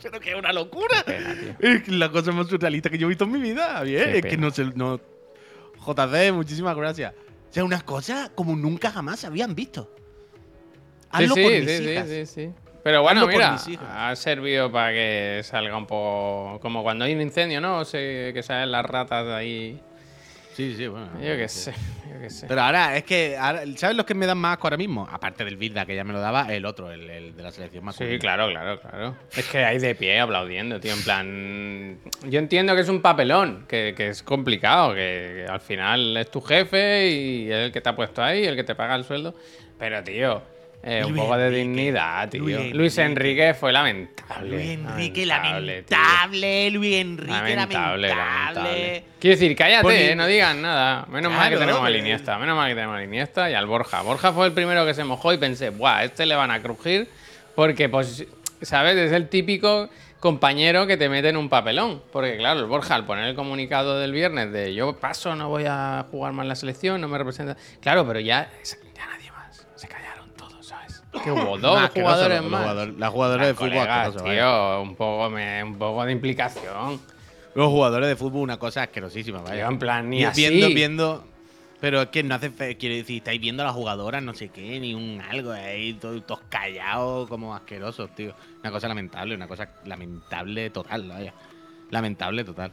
[0.00, 1.02] Pero que es una locura.
[1.04, 1.56] pena.
[1.58, 3.82] Es la cosa más surrealista que yo he visto en mi vida.
[3.84, 4.98] Qué es que no sé, no.
[5.84, 7.12] JC, muchísimas gracias.
[7.50, 9.92] O sea, unas cosas como nunca jamás se habían visto.
[9.94, 12.08] Sí, Hazlo sí, por mis sí, sí, hijas.
[12.08, 12.50] sí, sí.
[12.88, 13.58] Pero bueno, mira,
[14.08, 16.58] ha servido para que salga un poco.
[16.62, 17.84] Como cuando hay un incendio, ¿no?
[17.84, 19.80] Se- que salen las ratas de ahí.
[20.54, 21.10] Sí, sí, bueno.
[21.20, 21.74] Yo qué sé,
[22.10, 22.46] yo qué sé.
[22.48, 25.06] Pero ahora, es que, ahora- ¿sabes los que me dan más asco ahora mismo?
[25.12, 27.84] Aparte del Vidda, que ya me lo daba, el otro, el, el de la selección
[27.84, 29.16] más Sí, claro, claro, claro.
[29.36, 30.94] Es que hay de pie aplaudiendo, tío.
[30.94, 31.98] En plan.
[32.24, 36.30] Yo entiendo que es un papelón, que, que es complicado, que, que al final es
[36.30, 39.04] tu jefe y es el que te ha puesto ahí, el que te paga el
[39.04, 39.34] sueldo.
[39.78, 40.42] Pero, tío,
[40.82, 42.40] eh, un poco de Enrique, dignidad, tío.
[42.42, 43.42] Luis Luis, Enrique.
[43.42, 44.48] Enrique fue lamentable.
[44.50, 46.70] Luis Enrique, lamentable, lamentable.
[46.70, 48.08] Luis Enrique, Lamentable, lamentable.
[48.08, 49.04] lamentable.
[49.18, 51.04] Quiero decir, cállate, eh, no digan nada.
[51.08, 53.66] Menos mal que tenemos al pero- Iniesta, menos mal que tenemos al Iniesta y al
[53.66, 54.02] Borja.
[54.02, 56.62] Borja fue el primero que se mojó y pensé, buah, a este le van a
[56.62, 57.08] crujir
[57.54, 58.24] porque, pues,
[58.62, 58.96] ¿sabes?
[58.96, 59.88] Es el típico
[60.20, 62.02] compañero que te mete en un papelón.
[62.12, 65.64] Porque, claro, el Borja al poner el comunicado del viernes de yo paso, no voy
[65.66, 67.56] a jugar más la selección, no me representa.
[67.80, 68.48] Claro, pero ya,
[71.22, 72.60] Que hubo dos Más jugadores los más.
[72.62, 74.40] jugadores- las jugadoras de fútbol Colegas, asqueroso, vaya.
[74.40, 77.00] tío, un poco, me- un poco de implicación.
[77.54, 79.54] Los jugadores de fútbol, una cosa asquerosísima, vaya.
[79.56, 80.48] Tío, en plan, ni Y así.
[80.48, 81.24] Viendo, viendo.
[81.80, 82.50] Pero es que no hace.
[82.50, 85.94] fe- Quiero decir, estáis viendo a las jugadoras, no sé qué, ni un algo ahí,
[85.94, 88.34] todos, todos callados, como asquerosos, tío.
[88.60, 91.32] Una cosa lamentable, una cosa lamentable total, vaya.
[91.90, 92.72] Lamentable total.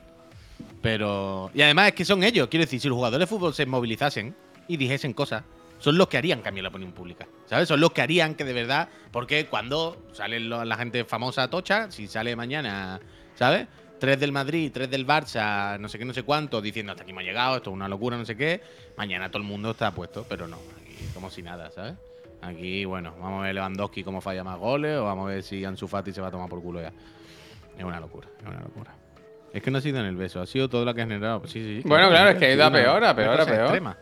[0.82, 1.52] Pero.
[1.54, 4.36] Y además es que son ellos, quiero decir, si los jugadores de fútbol se movilizasen
[4.68, 5.44] y dijesen cosas,
[5.86, 7.28] son los que harían cambiar la opinión pública.
[7.46, 7.68] ¿Sabes?
[7.68, 8.90] Son los que harían que de verdad.
[9.12, 13.00] Porque cuando sale la gente famosa tocha, si sale mañana,
[13.36, 13.68] ¿sabes?
[14.00, 17.14] Tres del Madrid, tres del Barça, no sé qué, no sé cuánto, diciendo hasta aquí
[17.14, 18.62] me ha llegado, esto es una locura, no sé qué.
[18.98, 21.94] Mañana todo el mundo está puesto, pero no, aquí como si nada, ¿sabes?
[22.42, 25.64] Aquí, bueno, vamos a ver Lewandowski cómo falla más goles, o vamos a ver si
[25.64, 26.92] Ansu Fati se va a tomar por culo ya.
[27.78, 28.92] Es una locura, es una locura.
[29.54, 31.46] Es que no ha sido en el beso, ha sido todo lo que ha generado.
[31.46, 33.60] Sí, sí, sí, Bueno, claro, es que ha ido a peor, a peor, a peor.
[33.62, 33.96] extrema.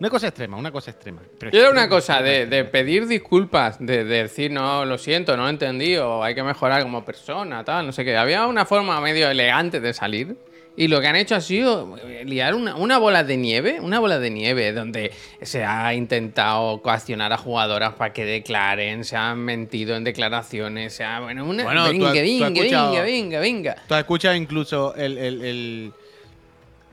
[0.00, 1.20] Una cosa extrema, una cosa extrema.
[1.38, 5.42] Pero Yo era una cosa de, pedir disculpas, de, de decir, no, lo siento, no
[5.44, 8.16] lo entendí, o hay que mejorar como persona, tal, no sé qué.
[8.16, 10.36] Había una forma medio elegante de salir.
[10.76, 13.98] Y lo que han hecho ha sido eh, liar una, una bola de nieve, una
[13.98, 15.10] bola de nieve donde
[15.42, 21.02] se ha intentado coaccionar a jugadoras para que declaren, se han mentido en declaraciones, se
[21.02, 21.18] ha...
[21.18, 21.64] Bueno, una...
[21.64, 23.76] Bueno, tú has- venga, tú has venga, escuchado- venga, venga, venga.
[23.88, 25.92] ¿Tú has escuchado incluso el, el- el-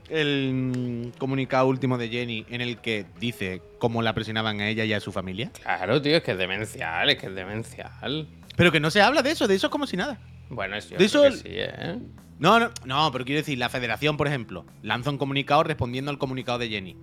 [0.08, 4.84] el, mm, comunicado último de Jenny en el que dice cómo la presionaban a ella
[4.84, 5.50] y a su familia?
[5.62, 8.28] Claro, tío, es que es demencial, es que es demencial.
[8.56, 10.18] Pero que no se habla de eso, de eso es como si nada.
[10.48, 11.98] Bueno, es De eso que el- sí, ¿eh?
[12.38, 16.18] No, no, no, pero quiero decir, la federación, por ejemplo, lanza un comunicado respondiendo al
[16.18, 16.96] comunicado de Jenny.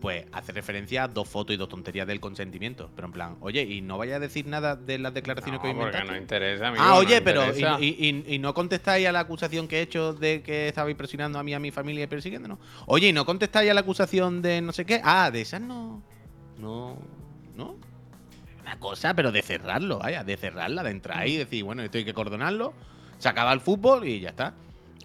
[0.00, 2.90] Pues hace referencia a dos fotos y dos tonterías del consentimiento.
[2.94, 5.72] Pero en plan, oye, y no vaya a decir nada de las declaraciones que hoy
[5.74, 6.12] porque inventaste?
[6.12, 7.78] no interesa, amigo, Ah, no oye, pero interesa.
[7.80, 10.94] y, y- y- y no contestáis a la acusación que he hecho de que estabais
[10.96, 12.58] presionando a mí, a mi familia y persiguiéndonos.
[12.84, 15.00] Oye, y no contestáis a la acusación de no sé qué.
[15.02, 16.02] Ah, de esas no.
[16.58, 16.98] No.
[17.56, 17.76] ¿No?
[18.62, 21.96] Una cosa, pero de cerrarlo, vaya, de cerrarla, de entrar ahí y decir, bueno, esto
[21.98, 22.74] hay que cordonarlo,
[23.18, 24.52] se acaba el fútbol y ya está.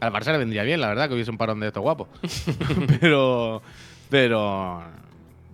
[0.02, 2.08] Al Barça le vendría bien, la verdad, que hubiese un parón de estos guapos.
[3.00, 3.62] pero.
[4.12, 4.84] Pero.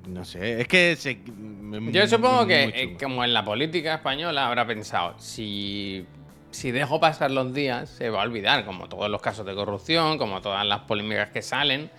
[0.07, 1.19] No sé, es que se.
[1.91, 6.05] Yo supongo que, eh, como en la política española, habrá pensado, si,
[6.49, 10.17] si dejo pasar los días, se va a olvidar, como todos los casos de corrupción,
[10.17, 11.91] como todas las polémicas que salen.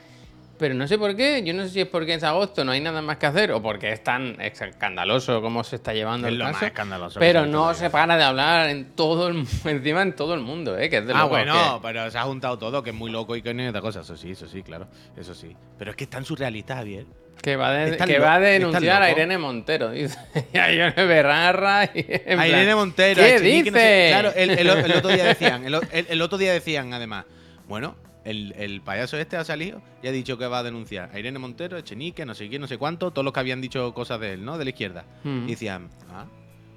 [0.59, 2.81] Pero no sé por qué, yo no sé si es porque es agosto, no hay
[2.81, 6.39] nada más que hacer, o porque es tan escandaloso como se está llevando Es el
[6.39, 6.67] lo más caso.
[6.67, 10.41] escandaloso que Pero no se para de hablar en todo el, encima en todo el
[10.41, 10.91] mundo, ¿eh?
[10.91, 13.37] Que es de Ah, bueno, que- pero se ha juntado todo, que es muy loco
[13.37, 14.01] y que no es otra cosa.
[14.01, 14.89] Eso sí, eso sí, claro.
[15.17, 15.55] Eso sí.
[15.79, 17.07] Pero es que es tan surrealista, Javier.
[17.41, 19.11] Que va, de- que va a denunciar a.
[19.13, 19.91] Irene Montero.
[19.93, 20.19] Dice.
[20.53, 21.85] Y a Ione Berrarra.
[21.95, 24.09] Y en a plan, Irene Montero, ¿Qué no sé- dice?
[24.11, 27.27] claro, el, el- el otro día decían, el, el- el otro día decían, además,
[27.69, 27.95] bueno,
[28.29, 31.39] el, el payaso este ha salido y ha dicho que va a denunciar a Irene
[31.39, 34.35] Montero, Echenique, no sé quién, no sé cuánto, todos los que habían dicho cosas de
[34.35, 34.59] él, ¿no?
[34.59, 35.05] De la izquierda.
[35.25, 35.45] Mm.
[35.49, 36.27] Y decían, ah,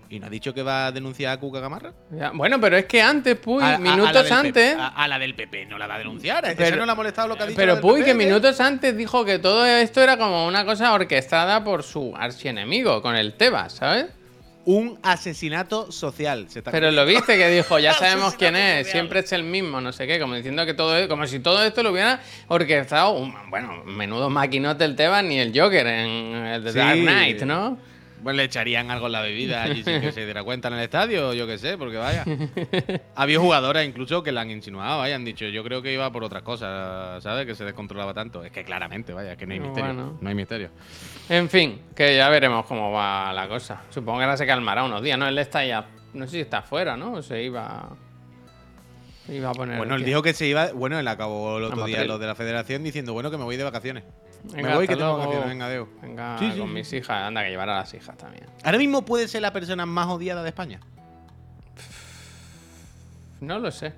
[0.09, 1.93] ¿y no ha dicho que va a denunciar a Cuca Gamarra?
[2.11, 4.75] Ya, Bueno, pero es que antes, Puy, A- a- a minutos antes.
[4.77, 6.43] A, a la del PP no la va a denunciar.
[6.45, 7.57] ¿Eso Pero- no le ha molestado lo que ha dicho?
[7.57, 8.25] Pero Puy, PP, que ¿qué?
[8.25, 13.15] minutos antes dijo que todo esto era como una cosa orquestada por su archienemigo, con
[13.15, 14.07] el Tebas, ¿sabes?
[14.65, 16.45] Un asesinato social.
[16.49, 18.91] Se está Pero lo viste que dijo, ya sabemos quién es, social.
[18.91, 21.81] siempre es el mismo, no sé qué, como diciendo que todo como si todo esto
[21.83, 26.09] lo hubiera orquestado, un, bueno, menudo maquinote el Tebas ni el Joker en
[26.45, 26.77] el de Sí.
[26.77, 27.77] Dark Knight, ¿no?
[28.23, 30.81] Pues le echarían algo en la bebida allí sin que se diera cuenta en el
[30.81, 32.23] estadio, yo qué sé, porque vaya.
[33.15, 36.23] Había jugadoras incluso que la han insinuado, vaya, han dicho, yo creo que iba por
[36.23, 37.47] otras cosas, ¿sabes?
[37.47, 38.43] Que se descontrolaba tanto.
[38.43, 39.93] Es que claramente, vaya, que no hay misterio.
[39.93, 40.17] Bueno.
[40.21, 40.69] No hay misterio.
[41.29, 43.81] En fin, que ya veremos cómo va la cosa.
[43.89, 45.27] Supongo que ahora se calmará unos días, ¿no?
[45.27, 47.13] Él está ya, no sé si está afuera, ¿no?
[47.13, 47.89] O se iba,
[49.29, 49.77] iba a poner...
[49.77, 52.35] Bueno, él dijo que se iba, bueno, él acabó el otro día lo de la
[52.35, 54.03] federación diciendo, bueno, que me voy de vacaciones.
[54.43, 55.45] Venga, me voy que tengo luego.
[55.47, 55.87] venga, adeu.
[56.01, 56.73] Venga, Sí, con sí.
[56.73, 58.45] mis hijas, anda, que llevar a las hijas también.
[58.63, 60.79] Ahora mismo puede ser la persona más odiada de España.
[63.39, 63.93] No lo sé,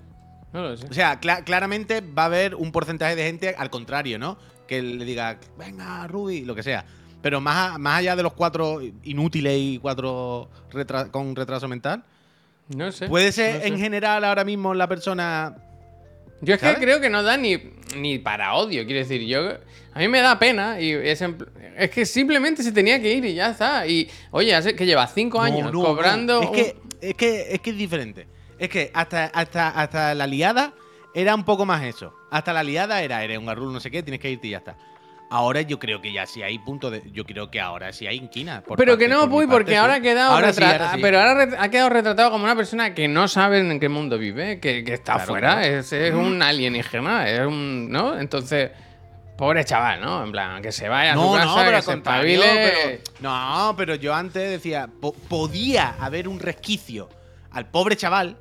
[0.53, 0.87] no lo sé.
[0.89, 4.37] O sea, cla- claramente va a haber un porcentaje de gente al contrario, ¿no?
[4.67, 6.85] que le diga, venga, Ruby, lo que sea.
[7.21, 12.03] Pero más, a- más allá de los cuatro inútiles y cuatro retra- con retraso mental,
[12.69, 13.07] No sé.
[13.09, 13.67] puede ser no sé.
[13.67, 15.55] en general ahora mismo la persona.
[16.41, 17.57] Yo es que creo que no da ni,
[17.95, 19.57] ni para odio, quiero decir, yo
[19.93, 21.23] a mí me da pena y es,
[21.77, 23.85] es que simplemente se tenía que ir y ya está.
[23.85, 26.41] Y oye, que lleva cinco años no, cobrando.
[26.41, 26.43] no.
[26.43, 28.27] Es, que, es, que, es que es diferente.
[28.57, 30.73] Es que hasta, hasta, hasta la liada
[31.13, 32.15] era un poco más eso.
[32.31, 34.57] Hasta la liada era, eres un garrulo, no sé qué, tienes que irte y ya
[34.57, 34.77] está.
[35.35, 37.01] Ahora yo creo que ya sí hay punto de.
[37.11, 38.61] Yo creo que ahora sí hay inquina.
[38.61, 39.77] por pero parte- que no, por mi Puy, parte, porque sí.
[39.77, 40.99] ahora ha quedado Ahora sí, retra- ahora sí.
[41.01, 44.59] Pero ahora ha quedado retratado como una persona que no sabe en qué mundo vive,
[44.59, 45.65] que, que está afuera, claro.
[45.79, 47.89] es, es un alienígena, es un.
[47.91, 48.17] ¿No?
[48.19, 48.71] Entonces.
[49.35, 50.23] Pobre chaval, ¿no?
[50.23, 52.43] En plan, que se vaya a su No, casa, no, pero que al se contrario,
[52.43, 52.71] espabile.
[52.71, 57.09] pero- no, pero yo antes decía, po- podía haber un resquicio
[57.49, 58.37] al pobre chaval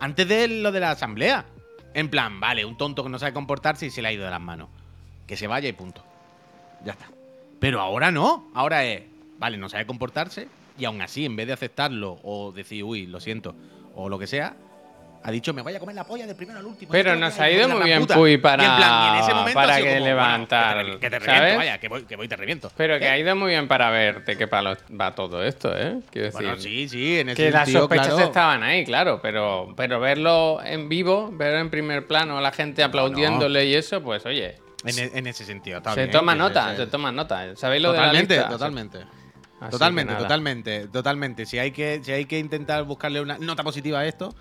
[0.00, 1.44] antes de lo de la asamblea.
[1.92, 4.30] En plan, vale, un tonto que no sabe comportarse y se le ha ido de
[4.30, 4.70] las manos.
[5.26, 6.02] Que se vaya y punto.
[6.84, 7.06] Ya está.
[7.60, 8.50] Pero ahora no.
[8.54, 9.02] Ahora es,
[9.38, 13.20] vale, no sabe comportarse y aún así, en vez de aceptarlo o decir, uy, lo
[13.20, 13.54] siento,
[13.94, 14.54] o lo que sea,
[15.24, 16.90] ha dicho, me voy a comer la polla del primero al último.
[16.90, 18.14] Pero nos ha ido muy bien, puta".
[18.16, 20.92] Puy, Y en plan, y en para- ese momento para que como, bueno, levantar, que
[20.92, 22.72] te, que te reviento, vaya, que voy, que voy te reviento.
[22.76, 23.08] Pero que ¿Eh?
[23.10, 26.00] ha ido muy bien para verte que para lo- va todo esto, ¿eh?
[26.10, 26.42] Quiero decir.
[26.42, 28.24] Bueno, sí, sí, en ese Que las sospechas claro.
[28.24, 33.66] estaban ahí, claro, pero, pero verlo en vivo, verlo en primer plano, la gente aplaudiéndole
[33.66, 36.86] y eso, pues oye, En, e- en ese sentido, está se bien, toma nota, se
[36.86, 37.54] toma nota.
[37.56, 38.48] ¿Sabéis lo de la Totalmente, lista?
[38.50, 38.98] totalmente.
[39.60, 41.46] Así Totalmente, totalmente, totalmente.
[41.46, 44.34] Si hay, que, si hay que intentar buscarle una nota positiva a esto,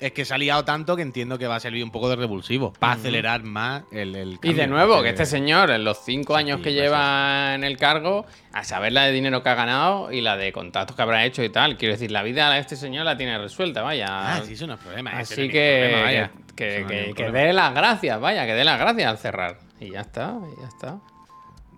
[0.00, 2.16] es que se ha liado tanto que entiendo que va a servir un poco de
[2.16, 5.98] revulsivo para acelerar más el, el Y de nuevo, que Porque- este señor, en los
[6.04, 9.54] cinco años que pues lleva en el cargo, a saber la de dinero que ha
[9.54, 11.76] ganado y la de contactos que habrá hecho y tal.
[11.76, 14.06] Quiero decir, la vida de este señor la tiene resuelta, vaya.
[14.36, 15.10] Ah, sí, eso no es problema.
[15.20, 18.78] ese no Así que, problema, que, que- que dé las gracias, vaya, que dé las
[18.78, 19.65] gracias al cerrar.
[19.80, 20.98] Y ya está, y ya está.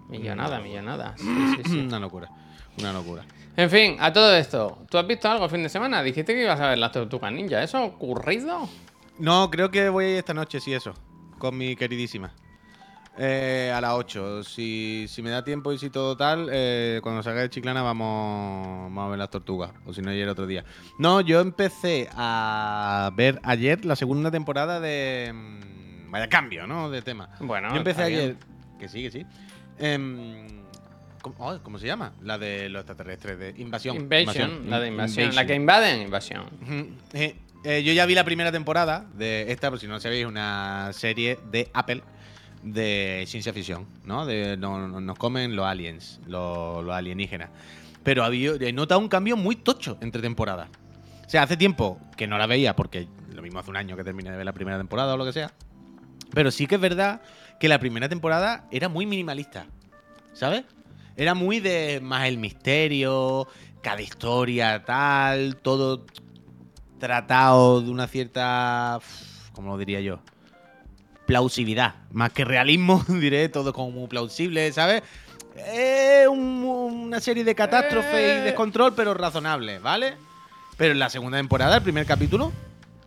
[0.09, 1.15] Millonada, millonada.
[1.17, 1.79] Sí, sí, sí.
[1.87, 2.31] Una locura,
[2.79, 3.25] una locura.
[3.57, 6.03] En fin, a todo esto, ¿tú has visto algo el fin de semana?
[6.03, 7.63] Dijiste que ibas a ver las tortugas ninja.
[7.63, 8.69] ¿Eso ha ocurrido?
[9.19, 10.95] No, creo que voy a ir esta noche, sí, eso.
[11.39, 12.33] Con mi queridísima.
[13.21, 14.45] Eh, a las 8.
[14.45, 18.85] Si, si me da tiempo y si todo tal, eh, cuando salga de Chiclana vamos,
[18.85, 19.73] vamos a ver las tortugas.
[19.87, 20.65] O si no, ayer otro día.
[20.99, 25.35] No, yo empecé a ver ayer la segunda temporada de.
[26.11, 26.91] Vaya cambio, ¿no?
[26.91, 27.29] De tema.
[27.41, 28.37] Bueno, yo empecé ayer.
[28.79, 29.27] Que sí, que sí.
[29.79, 30.47] Em,
[31.23, 32.13] ¿cómo, oh, ¿cómo se llama?
[32.23, 33.97] La de los extraterrestres, de Invasión.
[33.97, 35.35] Invasion, la de In- invasión.
[35.35, 36.45] La que invaden, invasión.
[37.13, 40.27] Eh, eh, yo ya vi la primera temporada de esta, por si no lo sabéis,
[40.27, 42.03] una serie de Apple
[42.63, 44.27] de ciencia ficción, ¿no?
[44.27, 47.51] De, no- no- nos comen los aliens, los, los alienígenas.
[48.03, 50.69] Pero había, he notado un cambio muy tocho entre temporadas.
[51.27, 54.05] O sea, hace tiempo que no la veía, porque lo mismo hace un año que
[54.05, 55.53] terminé de ver la primera temporada o lo que sea.
[56.33, 57.21] Pero sí que es verdad
[57.59, 59.67] que la primera temporada era muy minimalista,
[60.33, 60.65] ¿sabes?
[61.17, 63.49] Era muy de más el misterio,
[63.83, 66.07] cada historia tal, todo
[67.01, 68.99] tratado de una cierta,
[69.53, 70.21] ¿cómo lo diría yo?
[71.27, 75.03] Plausibilidad, más que realismo, diré, todo como muy plausible, ¿sabes?
[75.57, 78.43] Es un- una serie de catástrofes y Eh.
[78.43, 80.15] descontrol, pero razonable, ¿vale?
[80.77, 82.53] Pero en la segunda temporada, el primer capítulo,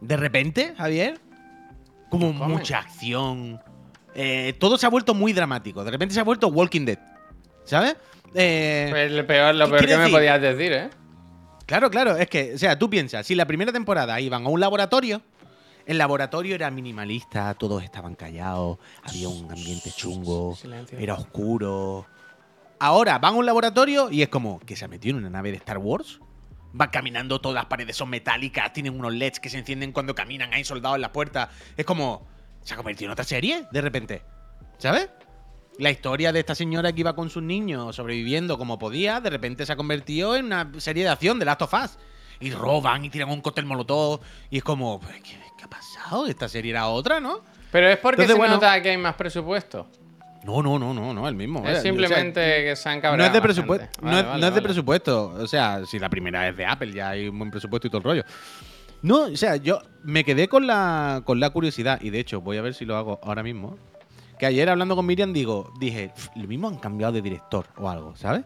[0.02, 1.20] de repente, Javier,
[2.12, 3.60] como mucha acción.
[4.14, 5.84] eh, todo se ha vuelto muy dramático.
[5.84, 7.00] De repente se ha vuelto Walking Dead.
[7.64, 7.96] ¿Sabes?
[8.36, 10.18] Eh, Pues lo peor, lo ¿qué peor que quiere me decir?
[10.18, 10.90] podías decir, ¿eh?
[11.66, 14.60] Claro, claro, es que, o sea, tú piensas, si la primera temporada iban a un
[14.60, 15.22] laboratorio,
[15.86, 21.00] el laboratorio era minimalista, todos estaban callados, había un ambiente chungo, Silencio.
[21.00, 22.06] era oscuro.
[22.80, 25.52] Ahora van a un laboratorio y es como que se ha metido en una nave
[25.52, 26.20] de Star Wars.
[26.74, 30.54] Van caminando, todas las paredes son metálicas, tienen unos LEDs que se encienden cuando caminan,
[30.54, 31.50] hay soldados en las puertas.
[31.76, 32.26] Es como,
[32.64, 34.22] se ha convertido en otra serie de repente.
[34.78, 35.10] ¿Sabes?
[35.78, 39.66] La historia de esta señora que iba con sus niños sobreviviendo como podía, de repente
[39.66, 41.98] se ha convertido en una serie de acción de Last of Us.
[42.40, 44.20] Y roban y tiran un cóctel molotov.
[44.50, 46.26] Y es como, pues, ¿qué, qué ha pasado?
[46.26, 47.42] Esta serie era otra, ¿no?
[47.72, 49.88] Pero es porque Entonces, se bueno- nota que hay más presupuesto.
[50.44, 51.60] No, no, no, no, no, el mismo.
[51.60, 53.18] Es O sea, simplemente que se han cabreado.
[53.18, 53.88] no es de presupuesto.
[54.02, 55.28] no Vale, es, vale, no es de presupuesto.
[55.38, 58.00] O sea, si la primera es de Apple, ya hay un buen presupuesto y todo
[58.00, 58.24] el rollo.
[59.04, 62.00] No, o sea, yo me quedé con la, con la curiosidad.
[62.02, 63.78] Y de hecho, voy a ver si lo hago ahora mismo.
[64.40, 67.88] Que ayer hablando con Miriam digo, dije, "Pf, lo mismo han cambiado de director o
[67.90, 68.44] algo, ¿sabes?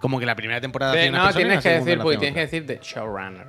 [0.00, 2.78] Como que la primera temporada De- no, tienes que decir, pues tienes que decir de
[2.82, 3.46] showrunner.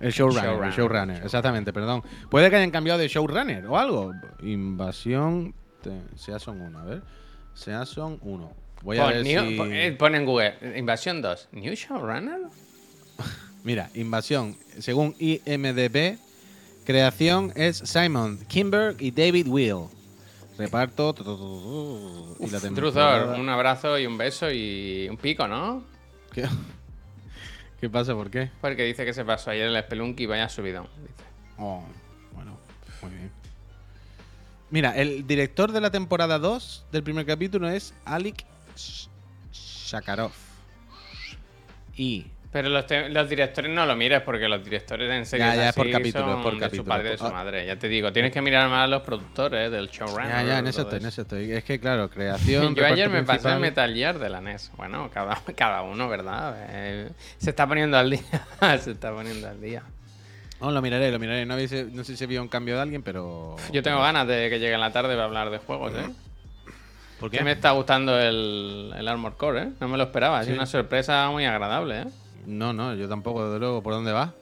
[0.00, 0.68] El showrunner, Showrunner.
[0.68, 2.02] el showrunner, exactamente, perdón.
[2.28, 4.12] Puede que hayan cambiado de showrunner o algo.
[4.42, 5.54] Invasión.
[5.82, 7.02] De- Season 1, a ver.
[7.54, 8.52] Season 1.
[8.82, 9.56] Voy a Pon, ver new- si.
[9.56, 11.48] pon- eh, pon en Google, Invasión 2.
[11.52, 12.40] ¿New showrunner?
[13.64, 14.56] Mira, Invasión.
[14.80, 16.18] Según IMDb,
[16.84, 19.86] creación es Simon Kimberg y David Will.
[20.58, 21.14] reparto.
[22.40, 25.84] y la temporada- un abrazo y un beso y un pico, ¿no?
[26.32, 26.46] ¿Qué?
[27.80, 28.14] ¿Qué pasa?
[28.14, 28.50] ¿Por qué?
[28.60, 30.46] Porque dice que se pasó ayer el Spelunky y vaya.
[30.46, 30.80] Dice.
[31.58, 31.82] Oh,
[32.32, 32.56] bueno,
[33.02, 33.30] muy bien.
[34.72, 39.08] Mira, el director de la temporada 2 del primer capítulo es Sh-
[39.52, 40.32] Shakarov.
[41.94, 45.72] Y Pero los, los directores no lo mires porque los directores en serio Ya, ya,
[45.74, 47.32] por capítulo, son de su padre y de su Ah.
[47.32, 47.66] madre.
[47.66, 50.28] Ya te digo, tienes que mirar más a los productores del showrunner.
[50.30, 51.52] ya, ya, en eso estoy, en eso estoy.
[51.52, 52.74] Es que, claro, creación.
[52.74, 53.58] Yo ayer me pasé el.
[53.60, 54.70] Metal Gear de la NES.
[54.78, 56.56] Bueno, cada, cada uno, ¿verdad?
[56.70, 58.22] Eh, se está poniendo al día.
[58.80, 59.82] se está poniendo al día.
[60.62, 61.44] Oh, lo miraré, lo miraré.
[61.44, 63.56] No, habéis- no sé si había un cambio de alguien, pero.
[63.72, 66.08] Yo tengo ganas de que llegue en la tarde para hablar de juegos, ¿eh?
[67.18, 69.68] ¿Por Que me está gustando el, el Armor Core, ¿eh?
[69.80, 70.38] No me lo esperaba.
[70.38, 70.58] Ha sido Sí.
[70.58, 72.04] una sorpresa muy agradable, ¿eh?
[72.46, 73.82] No, no, yo tampoco, desde luego.
[73.82, 74.34] ¿Por dónde va?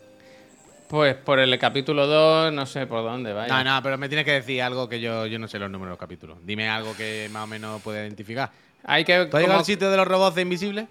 [0.89, 3.63] Pues por el capítulo 2, no sé por dónde vaya.
[3.63, 5.91] No, no, pero me tienes que decir algo que yo, yo no sé los números
[5.91, 6.39] de los capítulos.
[6.45, 8.51] Dime algo que más o menos pueda identificar.
[8.85, 9.15] Hay que.
[9.27, 10.87] ¿Tú has llegado como- al sitio de los robots de invisibles?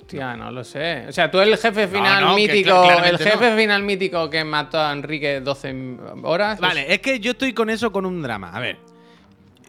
[0.00, 1.06] Hostia, no lo sé.
[1.08, 4.92] O sea, tú el jefe final no, mítico, el jefe final mítico que mató a
[4.92, 6.58] Enrique 12 horas.
[6.58, 8.50] Vale, es que yo estoy con eso con un drama.
[8.50, 8.78] A ver,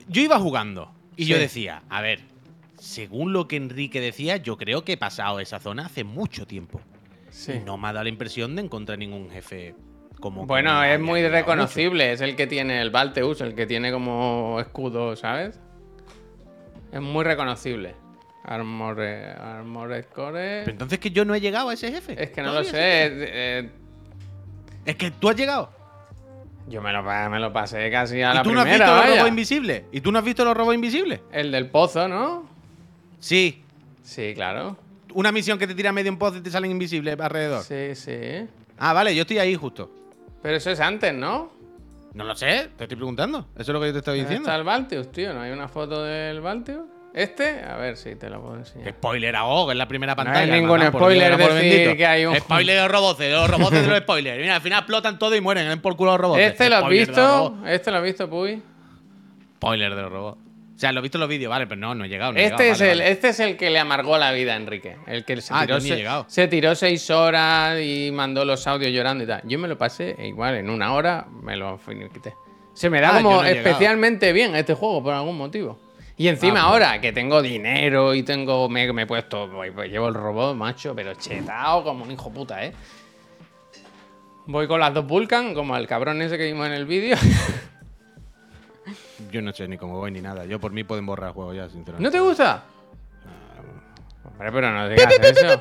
[0.07, 2.21] yo iba jugando y yo decía, a ver,
[2.79, 6.81] según lo que Enrique decía, yo creo que he pasado esa zona hace mucho tiempo.
[7.29, 7.61] Sí.
[7.65, 9.75] No me ha dado la impresión de encontrar ningún jefe
[10.19, 10.45] como.
[10.45, 12.13] Bueno, es muy reconocible.
[12.13, 15.59] Es el que tiene el Balteus, el que tiene como escudo, ¿sabes?
[16.91, 17.95] Es muy reconocible.
[18.43, 20.61] Armored, Armored Core.
[20.65, 22.21] Pero entonces que yo no he llegado a ese jefe.
[22.21, 22.77] Es que no lo sé.
[22.77, 23.69] eh, eh,
[24.85, 25.69] Es que tú has llegado.
[26.67, 28.85] yo me lo, me lo pasé casi a ¿Y la tú no has primera.
[28.85, 29.83] visto los robots invisibles?
[29.91, 31.19] ¿Y tú no has visto los robots invisibles?
[31.31, 32.47] El del pozo, ¿no?
[33.19, 33.63] Sí.
[34.03, 34.77] Sí, claro.
[35.13, 37.63] Una misión que te tira medio un pozo y te salen invisibles alrededor.
[37.63, 38.47] Sí, sí.
[38.77, 39.91] Ah, vale, yo estoy ahí justo.
[40.41, 41.51] Pero eso es antes, ¿no?
[42.13, 43.47] No lo sé, te estoy preguntando.
[43.53, 44.49] Eso es lo que yo te estoy ¿Dónde diciendo.
[44.49, 45.33] está el Balteus, tío?
[45.33, 46.83] ¿No hay una foto del Balteus?
[47.13, 47.61] ¿Este?
[47.63, 48.89] A ver si te lo puedo Que enseñar.
[48.93, 50.53] spoiler hago, en la primera hay pantalla.
[50.53, 53.49] ningún mamá, por spoiler por decir que hay un- Spoiler de los robots, de los
[53.49, 54.39] robots de los spoilers.
[54.39, 56.39] Mira, al final explotan todo y mueren, en por culo los robots.
[56.41, 57.57] ¿Este lo has de visto?
[57.67, 58.61] ¿Este lo has visto, Puy?
[59.57, 60.37] Spoiler de los robots.
[60.75, 62.31] O sea, lo he visto en los vídeos, vale, pero no, no he llegado.
[62.31, 63.11] no he Este llegado, es, vale, el, vale.
[63.11, 64.95] este es el que le amargó la vida a Enrique.
[65.05, 69.23] El que se Ah, tiró, se- se tiró seis horas y mandó los audios llorando
[69.23, 69.41] y tal.
[69.43, 72.33] Yo me lo pasé e igual, en una hora me lo finiquité.
[72.73, 75.77] Se me da Ah, como no especialmente bien este juego por algún motivo.
[76.17, 76.83] Y encima ah, pues.
[76.83, 78.69] ahora que tengo dinero y tengo.
[78.69, 79.49] Me, he puesto.
[79.49, 82.73] Pues llevo el robot, macho, pero chetao como un hijo puta, ¿eh?
[84.45, 87.15] Voy con las dos Vulcan, como el cabrón ese que vimos en el vídeo.
[89.31, 90.45] Yo no sé ni cómo voy ni nada.
[90.45, 92.03] Yo por mí pueden borrar el juego ya, sinceramente.
[92.03, 92.63] ¿No te gusta?
[93.25, 95.59] Ah, pero no digas eso.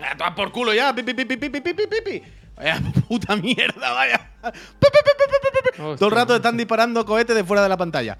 [0.00, 0.94] Ah, ¡Tú por culo ya!
[0.94, 2.22] ¡Pipi, pipi, pipi, pipi!
[2.56, 4.30] ¡Vaya puta mierda, vaya!
[5.76, 8.18] Todo el rato están disparando cohetes de fuera de la pantalla.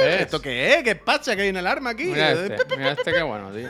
[0.00, 0.84] ¿Esto qué es?
[0.84, 1.36] ¿Qué pasa?
[1.36, 2.04] Que hay un alarma aquí.
[2.04, 3.68] Mira este, mira este qué bueno, tío.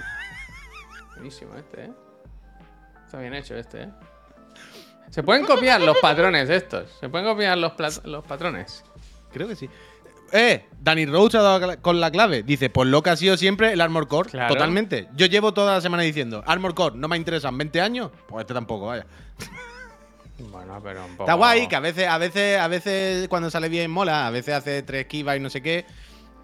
[1.15, 1.93] Buenísimo este, ¿eh?
[3.05, 3.89] Está bien hecho este, ¿eh?
[5.11, 6.91] Se pueden copiar los patrones estos.
[6.99, 7.73] Se pueden copiar los,
[8.27, 8.83] patrones.
[9.33, 9.71] Creo que sí.
[10.33, 12.43] Eh, Danny Rhodes ha dado con la clave.
[12.43, 14.31] Dice, pues lo que ha sido siempre el Armor Core.
[14.31, 14.53] Claro.
[14.53, 15.09] Totalmente.
[15.15, 18.11] Yo llevo toda la semana diciendo, Armor Core, no me interesan 20 años.
[18.27, 19.07] Pues este tampoco, vaya.
[20.39, 21.25] Bueno, pero un poco...
[21.25, 24.55] Está guay, que a veces, a veces, a veces cuando sale bien mola, a veces
[24.55, 25.87] hace tres esquivas y no sé qué.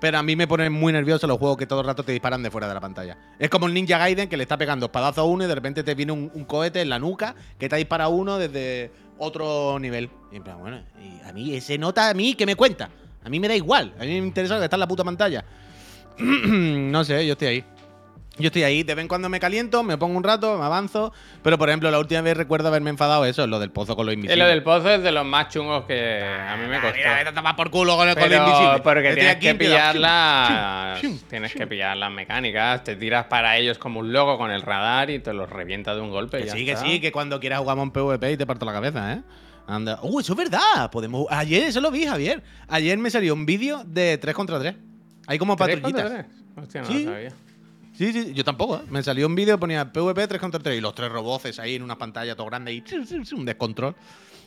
[0.01, 2.43] Pero a mí me ponen muy nervioso los juegos que todo el rato te disparan
[2.43, 3.19] de fuera de la pantalla.
[3.39, 5.83] Es como el Ninja Gaiden que le está pegando espadazo a uno y de repente
[5.83, 10.09] te viene un, un cohete en la nuca que te dispara uno desde otro nivel.
[10.33, 12.89] Y en plan, bueno, y a mí ese nota a mí que me cuenta.
[13.23, 13.93] A mí me da igual.
[13.99, 15.45] A mí me interesa que está en la puta pantalla.
[16.19, 17.65] no sé, yo estoy ahí.
[18.41, 21.13] Yo estoy ahí, de vez en cuando me caliento, me pongo un rato, me avanzo.
[21.43, 24.13] Pero por ejemplo, la última vez recuerdo haberme enfadado eso, lo del pozo con lo
[24.13, 24.35] invisible.
[24.35, 26.97] Eh, lo del pozo es de los más chungos que a mí me Ah, costó.
[26.97, 28.81] Mira, vete a tomar por culo con el, con lo Pero invisible.
[28.83, 33.79] porque tienes aquí que pillar las, tienes que pillar las mecánicas, te tiras para ellos
[33.79, 36.39] como un loco con el radar y te los revienta de un golpe.
[36.39, 36.85] y Que ya sí, que está.
[36.87, 39.23] sí, que cuando quieras jugamos un PvP y te parto la cabeza, ¿eh?
[39.67, 40.01] Anda.
[40.03, 40.91] Uh, eso es verdad.
[40.91, 41.27] Podemos...
[41.31, 42.43] Ayer, eso lo vi, Javier.
[42.69, 44.75] Ayer me salió un vídeo de 3 contra 3.
[45.29, 46.27] Hay como ¿Tres contra patrullitas.
[46.27, 46.65] tres?
[46.65, 47.05] Hostia, no Sí.
[47.05, 47.33] lo sabía.
[48.01, 48.83] Sí, sí, yo tampoco, ¿eh?
[48.89, 51.83] Me salió un vídeo, ponía PvP 3 contra 3 y los tres roboces ahí en
[51.83, 52.83] una pantalla todo grande y
[53.35, 53.95] un descontrol.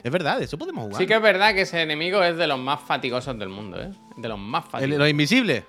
[0.03, 0.99] Es verdad, eso podemos jugar.
[0.99, 3.91] Sí que es verdad que ese enemigo es de los más fatigosos del mundo, ¿eh?
[4.17, 4.97] De los más fatigosos.
[4.97, 5.65] Los invisibles.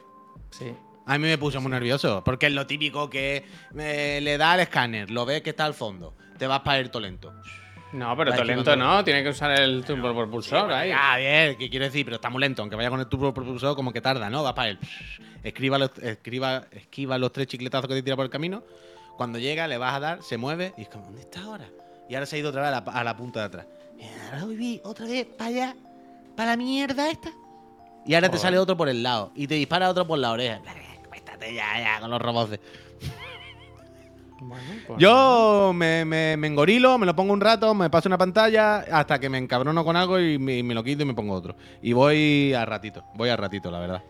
[0.48, 0.72] Sí.
[1.04, 3.44] A mí me puso muy nervioso, porque es lo típico que
[3.76, 6.88] eh, le da al escáner, lo ves que está al fondo, te vas para ir
[6.88, 7.34] todo lento.
[7.94, 10.90] No, pero todo lento no, tiene que usar el turbo propulsor ahí.
[10.92, 12.04] Ah, bien, ¿qué quiero decir?
[12.04, 14.42] Pero está muy lento, aunque vaya con el turbo propulsor, como que tarda, ¿no?
[14.42, 14.78] Va para él.
[15.44, 18.64] Escriba los, escriba, esquiva los tres chicletazos que te tira por el camino.
[19.16, 21.66] Cuando llega, le vas a dar, se mueve y es como, ¿dónde está ahora?
[22.08, 23.66] Y ahora se ha ido otra vez a la, a la punta de atrás.
[23.96, 25.76] Y ahora voy otra vez para allá,
[26.36, 27.30] para la mierda esta.
[28.04, 29.30] Y ahora te sale otro por el lado.
[29.36, 30.60] Y te dispara otro por la oreja.
[31.08, 32.58] Cuéstate ya, ya, con los robots.
[34.86, 39.28] Pues yo me, engorilo, me lo pongo un rato, me paso una pantalla hasta que
[39.28, 41.56] me encabrono con algo y me, lo quito y me pongo otro.
[41.82, 44.02] Y voy a ratito, voy a ratito, la verdad.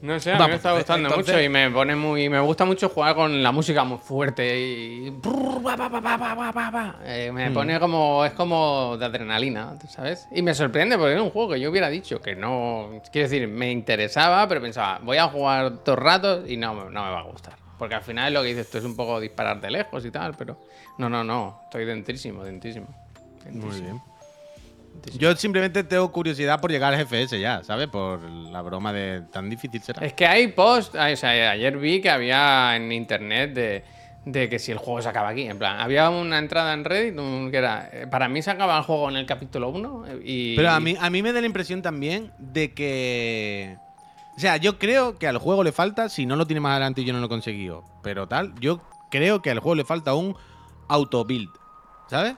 [0.00, 2.28] No sé, a mí me está gustando mucho y me pone muy.
[2.28, 5.12] Me gusta mucho jugar con la música muy fuerte y.
[7.32, 8.24] Me pone como.
[8.24, 10.26] Es como de adrenalina, ¿sabes?
[10.32, 13.00] Y me sorprende porque era un juego que yo hubiera dicho que no.
[13.12, 17.10] Quiero decir, me interesaba, pero pensaba, voy a jugar dos ratos y no, no me
[17.10, 17.61] va a gustar.
[17.82, 20.36] Porque al final lo que dices tú es un poco disparar de lejos y tal,
[20.38, 20.56] pero.
[20.98, 21.62] No, no, no.
[21.64, 22.86] Estoy dentrísimo, dentrísimo.
[22.86, 24.04] Muy Dentrísimo.
[25.02, 25.18] bien.
[25.18, 27.88] Yo simplemente tengo curiosidad por llegar al GFS ya, ¿sabes?
[27.88, 30.06] Por la broma de tan difícil será.
[30.06, 33.82] Es que hay post, o sea, ayer vi que había en internet de,
[34.26, 35.42] de que si el juego se acaba aquí.
[35.48, 37.16] En plan, había una entrada en Reddit
[37.50, 40.54] que era, eh, para mí se acaba el juego en el capítulo 1 y...
[40.54, 43.76] Pero a mí, a mí me da la impresión también de que.
[44.42, 47.00] O sea, yo creo que al juego le falta, si no lo tiene más adelante
[47.00, 50.14] y yo no lo he conseguido, pero tal, yo creo que al juego le falta
[50.14, 50.34] un
[50.88, 51.48] auto-build,
[52.10, 52.34] ¿sabes?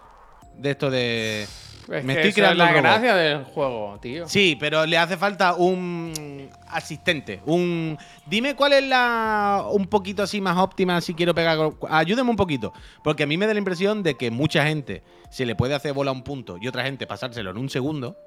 [0.58, 1.44] De esto de.
[1.44, 4.28] Es me que estoy creando es la gracia del juego, tío.
[4.28, 7.96] Sí, pero le hace falta un asistente, un
[8.26, 12.74] dime cuál es la un poquito así más óptima si quiero pegar ayúdeme un poquito,
[13.02, 15.94] porque a mí me da la impresión de que mucha gente se le puede hacer
[15.94, 18.18] bola un punto y otra gente pasárselo en un segundo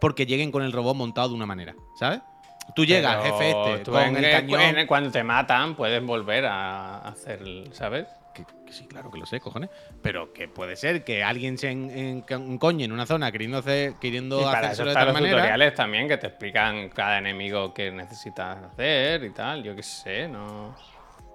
[0.00, 2.20] porque lleguen con el robot montado de una manera, ¿sabes?
[2.74, 5.22] Tú llegas Pero jefe este tú con en el el- cañón en el- cuando te
[5.24, 7.40] matan puedes volver a hacer,
[7.72, 8.06] ¿sabes?
[8.34, 9.68] que, que sí, claro que lo sé, cojones.
[10.00, 13.94] Pero que puede ser que alguien se en, en- encoñe en una zona queriendo hacer,
[14.00, 15.32] queriendo Y para eso de tal los manera.
[15.38, 19.64] tutoriales también que te explican cada enemigo que necesitas hacer y tal.
[19.64, 20.76] Yo qué sé, no.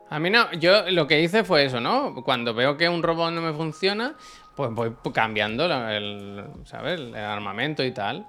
[0.10, 2.16] A mí no, yo lo que hice fue eso, ¿no?
[2.24, 4.14] Cuando veo que un robot no me funciona,
[4.56, 7.00] pues voy cambiando el, ¿sabes?
[7.02, 8.26] el armamento y tal.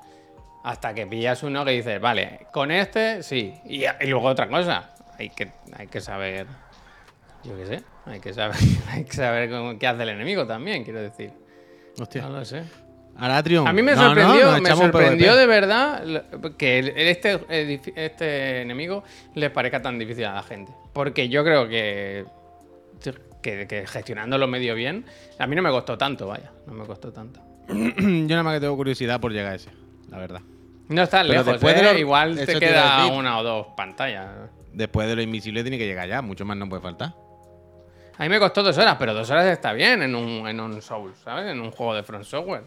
[0.65, 3.55] Hasta que pillas uno que dices, vale, con este sí.
[3.67, 6.47] Y, y luego otra cosa, hay que, hay que saber.
[7.45, 8.57] Yo qué sé, hay que saber,
[8.91, 11.33] hay que saber cómo- qué hace el enemigo también, quiero decir.
[12.01, 12.23] Hostia.
[12.23, 12.65] No lo sé.
[13.65, 16.03] A mí me No, sorprendió, me sorprendió de verdad
[16.59, 17.39] que este,
[17.95, 19.05] este enemigo
[19.37, 20.73] les parezca tan difícil a la gente.
[20.93, 22.25] Porque yo creo que,
[23.41, 25.05] que, que gestionándolo medio bien,
[25.39, 27.41] a mí no me costó tanto, vaya, no me costó tanto.
[27.69, 27.75] Yo
[28.27, 29.71] nada más que tengo curiosidad por llegar a ese,
[30.09, 30.41] la verdad.
[30.89, 31.93] No Pero lejos, después de ¿eh?
[31.93, 34.51] lo- igual te queda una o dos pantallas.
[34.73, 37.15] Después de lo invisible tiene que llegar ya, mucho más no puede faltar.
[38.17, 40.81] A mí me costó dos horas, pero dos horas está bien en un, en un
[40.83, 41.51] Soul, ¿sabes?
[41.51, 42.63] En un juego de Front Software.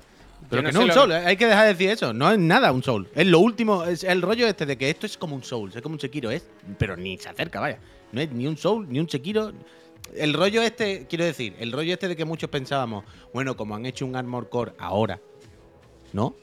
[0.50, 2.14] Pero Yo que no es un soul, hay que dejar de decir eso.
[2.14, 3.08] No es nada un soul.
[3.16, 5.82] Es lo último, es el rollo este de que esto es como un soul, es
[5.82, 6.48] como un Sekiro, es,
[6.78, 7.80] pero ni se acerca, vaya.
[8.12, 9.52] No es ni un soul, ni un Sekiro.
[10.16, 13.04] El rollo este, quiero decir, el rollo este de que muchos pensábamos,
[13.34, 15.20] bueno, como han hecho un Armor Core ahora,
[16.14, 16.36] ¿no?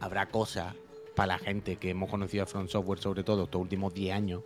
[0.00, 0.74] Habrá cosas
[1.20, 4.42] para la gente que hemos conocido a Front Software, sobre todo estos últimos 10 años,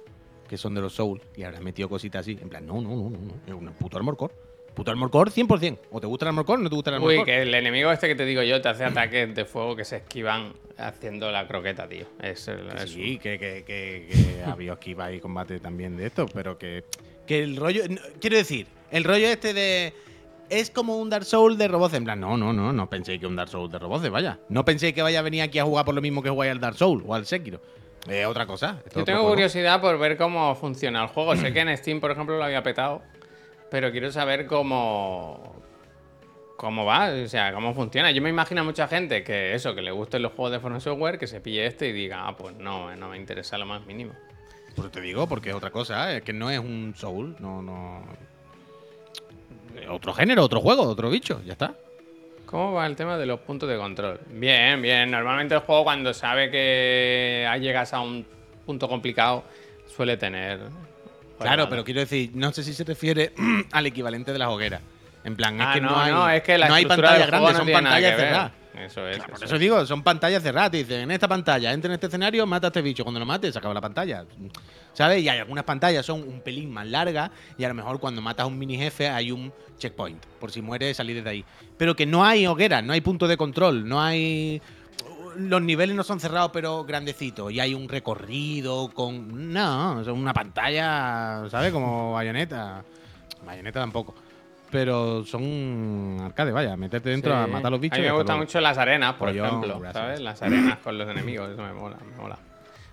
[0.49, 2.37] que son de los Souls, y habrán metido cositas así.
[2.43, 3.35] En plan, no, no, no, no, no.
[3.47, 4.35] Es un puto Armor Core.
[4.75, 5.79] Puto Armor Core 100%.
[5.93, 7.27] O te gusta el Armor Core o no te gusta el Armor Uy, Core.
[7.33, 9.99] que el enemigo este que te digo yo te hace ataques de fuego que se
[9.99, 12.07] esquivan haciendo la croqueta, tío.
[12.21, 16.07] Es, el- Que es sí, que, que, que, que había esquiva y combate también de
[16.07, 16.83] esto, pero que,
[17.25, 17.83] que el rollo.
[18.21, 19.93] quiero decir, el rollo este de.
[20.51, 21.95] Es como un Dark Souls de robots.
[21.95, 24.39] En plan, no, no, no, no penséis que un Dark Souls de robots, vaya.
[24.49, 26.61] No penséis que vaya a venir aquí a jugar por lo mismo que jugáis al
[26.61, 27.61] Dark Souls o al Sekiro.
[28.09, 28.83] Es otra cosa.
[28.87, 31.37] es Yo tengo curiosidad por ver cómo funciona el juego.
[31.37, 33.03] sé que en Steam, por ejemplo, lo había petado,
[33.71, 35.63] pero quiero saber cómo
[36.57, 38.11] cómo va, o sea, cómo funciona.
[38.11, 40.81] Yo me imagino a mucha gente que eso, que le gusten los juegos de From
[40.81, 43.85] Software, que se pille este y diga, ah, pues no, no me interesa lo más
[43.87, 44.15] mínimo.
[44.75, 48.03] Pues te digo, porque es otra cosa, es que no es un Soul, no, no.
[49.91, 51.75] Otro género, otro juego, otro bicho, ya está.
[52.47, 54.21] ¿Cómo va el tema de los puntos de control?
[54.31, 55.11] Bien, bien.
[55.11, 58.25] Normalmente el juego cuando sabe que llegas a un
[58.65, 59.45] punto complicado
[59.95, 60.61] suele tener...
[61.39, 63.33] Claro, pero quiero decir, no sé si se refiere
[63.73, 64.81] al equivalente de las hogueras.
[65.25, 67.31] En plan, es Ah, que no, no, hay, no, es que la no hay grandes,
[67.33, 68.53] no son pantallas cerradas.
[68.77, 69.17] Eso es.
[69.17, 70.73] Claro, por eso eso digo, son pantallas cerradas.
[70.73, 73.05] Te dicen, en esta pantalla, entra en este escenario, mata a este bicho.
[73.05, 74.25] Cuando lo mates, se acaba la pantalla.
[74.93, 75.23] ¿Sabes?
[75.23, 78.45] Y hay algunas pantallas son un pelín más largas y a lo mejor cuando matas
[78.45, 80.25] a un mini jefe hay un checkpoint.
[80.41, 81.45] Por si mueres, salir desde ahí.
[81.77, 84.61] Pero que no hay hogueras, no hay punto de control, no hay...
[85.37, 87.51] Los niveles no son cerrados, pero grandecitos.
[87.51, 89.53] Y hay un recorrido con...
[89.53, 91.73] No, es una pantalla, ¿sabes?
[91.73, 92.85] Como bayoneta.
[93.45, 94.15] Bayoneta tampoco.
[94.75, 97.39] Pero son arcade, vaya, meterte dentro Sí.
[97.39, 97.97] a matar a los bichos.
[97.97, 99.79] A mí me gustan mucho las arenas, por ejemplo.
[99.79, 99.93] gracias.
[100.05, 100.21] ¿Sabes?
[100.21, 101.49] Las arenas con los enemigos.
[101.51, 102.37] Eso me mola, me mola.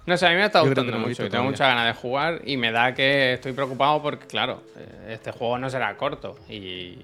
[0.05, 2.41] No sé, a mí me está gustando mucho tengo muchas ganas de jugar.
[2.45, 6.37] Y me da que estoy preocupado porque, claro, eh, este juego no será corto.
[6.47, 6.99] Y, Y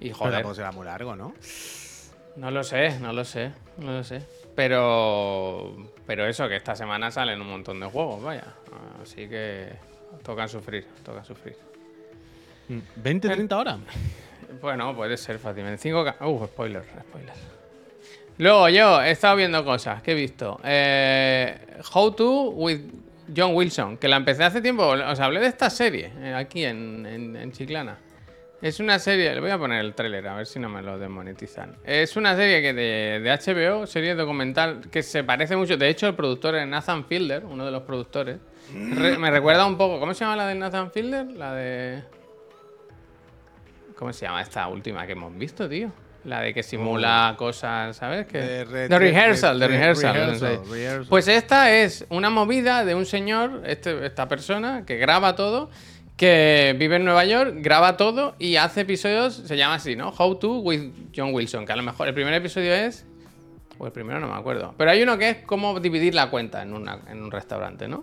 [0.00, 1.32] Pero joder, tampoco será muy largo, ¿no?
[2.36, 4.22] no lo sé, no lo sé, no lo sé.
[4.54, 5.74] Pero,
[6.06, 8.44] pero eso, que esta semana salen un montón de juegos, vaya.
[9.02, 9.72] Así que
[10.22, 11.56] toca sufrir, toca sufrir.
[12.96, 13.78] 20, 30 horas.
[14.60, 15.88] Bueno, puede ser fácilmente.
[15.90, 16.14] 5K.
[16.26, 17.32] Uh, spoiler, spoiler.
[18.38, 20.58] Luego yo he estado viendo cosas que he visto.
[20.64, 21.56] Eh,
[21.92, 22.80] How to with
[23.36, 24.86] John Wilson, que la empecé hace tiempo.
[24.86, 27.98] Os hablé de esta serie eh, aquí en, en- en Chiclana.
[28.60, 30.96] Es una serie, le voy a poner el tráiler a ver si no me lo
[30.96, 31.76] desmonetizan.
[31.84, 35.76] Es una serie que de, de HBO, serie documental, que se parece mucho.
[35.76, 38.38] De hecho, el productor es Nathan Fielder, uno de los productores.
[38.72, 39.98] Re- me recuerda un poco.
[39.98, 41.26] ¿Cómo se llama la de Nathan Fielder?
[41.32, 42.02] La de.
[44.02, 45.92] ¿Cómo se llama esta última que hemos visto, tío?
[46.24, 48.26] La de que simula cosas, ¿sabes?
[48.26, 48.38] Que...
[48.38, 50.12] De re- Rehearsal, re- Rehearsal.
[50.14, 50.70] rehearsal, no sé.
[50.72, 51.06] rehearsal.
[51.08, 55.70] Pues esta es una movida de un señor, este- esta persona, que graba todo,
[56.16, 60.08] que vive en Nueva York, graba todo y hace episodios, se llama así, ¿no?
[60.18, 63.06] How to with John Wilson, que a lo mejor el primer episodio es...
[63.78, 64.74] O el primero no me acuerdo.
[64.76, 68.02] Pero hay uno que es cómo dividir la cuenta en, una- en un restaurante, ¿no?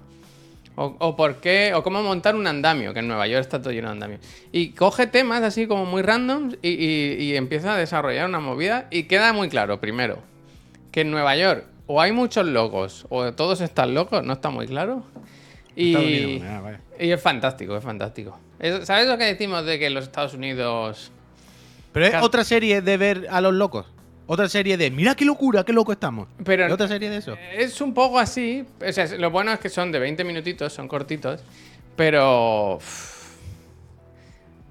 [0.81, 3.73] O, o por qué, o cómo montar un andamio, que en Nueva York está todo
[3.73, 4.21] lleno de andamios.
[4.53, 8.87] Y coge temas así como muy random y, y- y empieza a desarrollar una movida
[8.89, 10.19] y queda muy claro, primero,
[10.93, 14.67] que en Nueva York o hay muchos locos o todos están locos, no está muy
[14.67, 15.03] claro.
[15.75, 16.79] Y, Estados Unidos, nada, vaya.
[16.99, 18.39] y es fantástico, es fantástico.
[18.59, 21.11] Es- ¿Sabes lo que decimos de que los Estados Unidos...
[21.91, 23.85] Pero es otra serie de ver a los locos.
[24.31, 26.27] Otra serie de, mira qué locura, qué loco estamos.
[26.45, 27.35] Pero- ¿Es otra serie de eso?
[27.51, 28.63] Es un poco así.
[28.87, 31.43] O sea, lo bueno es que son de 20 minutitos, son cortitos.
[31.95, 32.75] Pero.
[32.75, 33.37] uff,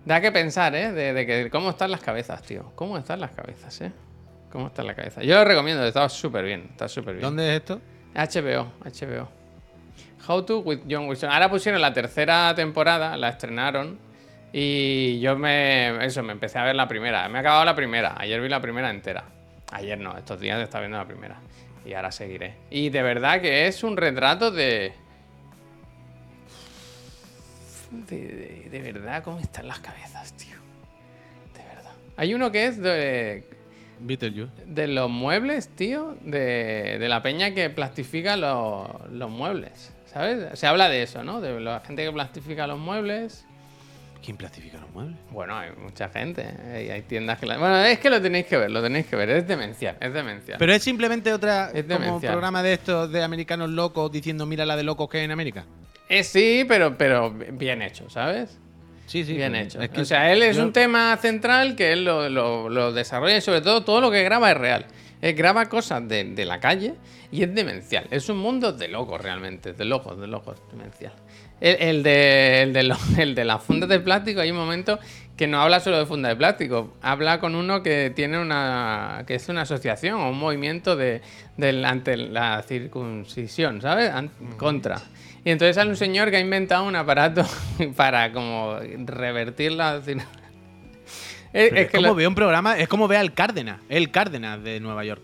[0.04, 0.92] da que pensar, ¿eh?
[0.92, 2.70] De, de que cómo están las cabezas, tío.
[2.76, 3.90] ¿Cómo están las cabezas, eh?
[4.52, 5.22] ¿Cómo está la cabeza?
[5.24, 6.68] Yo lo recomiendo, está súper bien.
[6.70, 7.22] Está súper bien.
[7.22, 7.80] ¿Dónde es esto?
[8.14, 9.28] HBO, HBO.
[10.28, 11.30] How to with John Wilson.
[11.32, 13.98] Ahora pusieron la tercera temporada, la estrenaron.
[14.52, 16.04] Y yo me.
[16.06, 17.28] Eso, me empecé a ver la primera.
[17.28, 18.14] Me he acabado la primera.
[18.16, 19.24] Ayer vi la primera entera.
[19.72, 21.40] Ayer no, estos días estaba viendo la primera.
[21.84, 22.54] Y ahora seguiré.
[22.70, 24.92] Y de verdad que es un retrato de.
[27.90, 30.56] De, de- de verdad, cómo están las cabezas, tío.
[31.56, 31.92] De verdad.
[32.16, 33.44] Hay uno que es de.
[34.00, 34.52] Beetlejuice.
[34.66, 40.56] De los muebles, tío, de, de la peña que plastifica los, los muebles, ¿sabes?
[40.56, 41.40] Se habla de eso, ¿no?
[41.40, 43.44] De la gente que plastifica los muebles.
[44.24, 45.16] ¿Quién plastifica los muebles?
[45.30, 46.90] Bueno, hay mucha gente, ¿eh?
[46.92, 47.46] hay tiendas que...
[47.46, 50.12] la- Bueno, es que lo tenéis que ver, lo tenéis que ver, es demencial, es
[50.12, 50.58] demencial.
[50.58, 54.76] Pero es simplemente otra Es como programa de estos de americanos locos diciendo mira la
[54.76, 55.64] de locos que hay en América.
[56.08, 58.58] Eh, sí, pero, pero bien hecho, ¿sabes?
[59.06, 59.34] Sí, sí.
[59.34, 59.80] bien hecho.
[59.80, 62.92] es que o sea, él es yo- un tema central que él lo, lo- lo
[62.92, 64.86] desarrolla y sobre todo todo lo que graba es real.
[65.22, 66.94] Él graba cosas de, de la calle
[67.32, 68.06] y es demencial.
[68.10, 71.12] Es un mundo de locos realmente, de locos, de locos, demencial.
[71.60, 74.98] El, el de, el, de lo- el de las fundas de plástico, hay un momento
[75.36, 79.22] que no habla solo de fundas de plástico, habla con uno que tiene una.
[79.26, 81.20] que es una asociación o un movimiento de,
[81.56, 84.10] del- ante la circuncisión, ¿sabes?
[84.56, 85.00] Contra.
[85.44, 87.46] Y entonces sale un señor que ha inventado un aparato
[87.96, 90.00] para como revertir la.
[91.50, 93.80] Es, Pero es es que como lo- ve un programa, es como ve al Cárdenas,
[93.88, 95.22] el Cárdenas de Nueva York.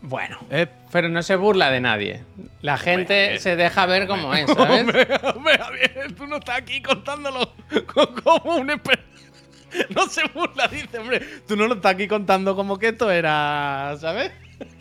[0.00, 2.22] Bueno, Es- pero no se burla de nadie.
[2.62, 4.80] La gente se deja ver como es, ¿sabes?
[4.82, 7.52] Hombre, Javier, tú no estás aquí contándolo
[7.92, 9.00] co- como un esper-
[9.94, 11.20] No se burla, dice, hombre.
[11.46, 14.32] Tú no lo estás aquí contando como que esto era, ¿sabes?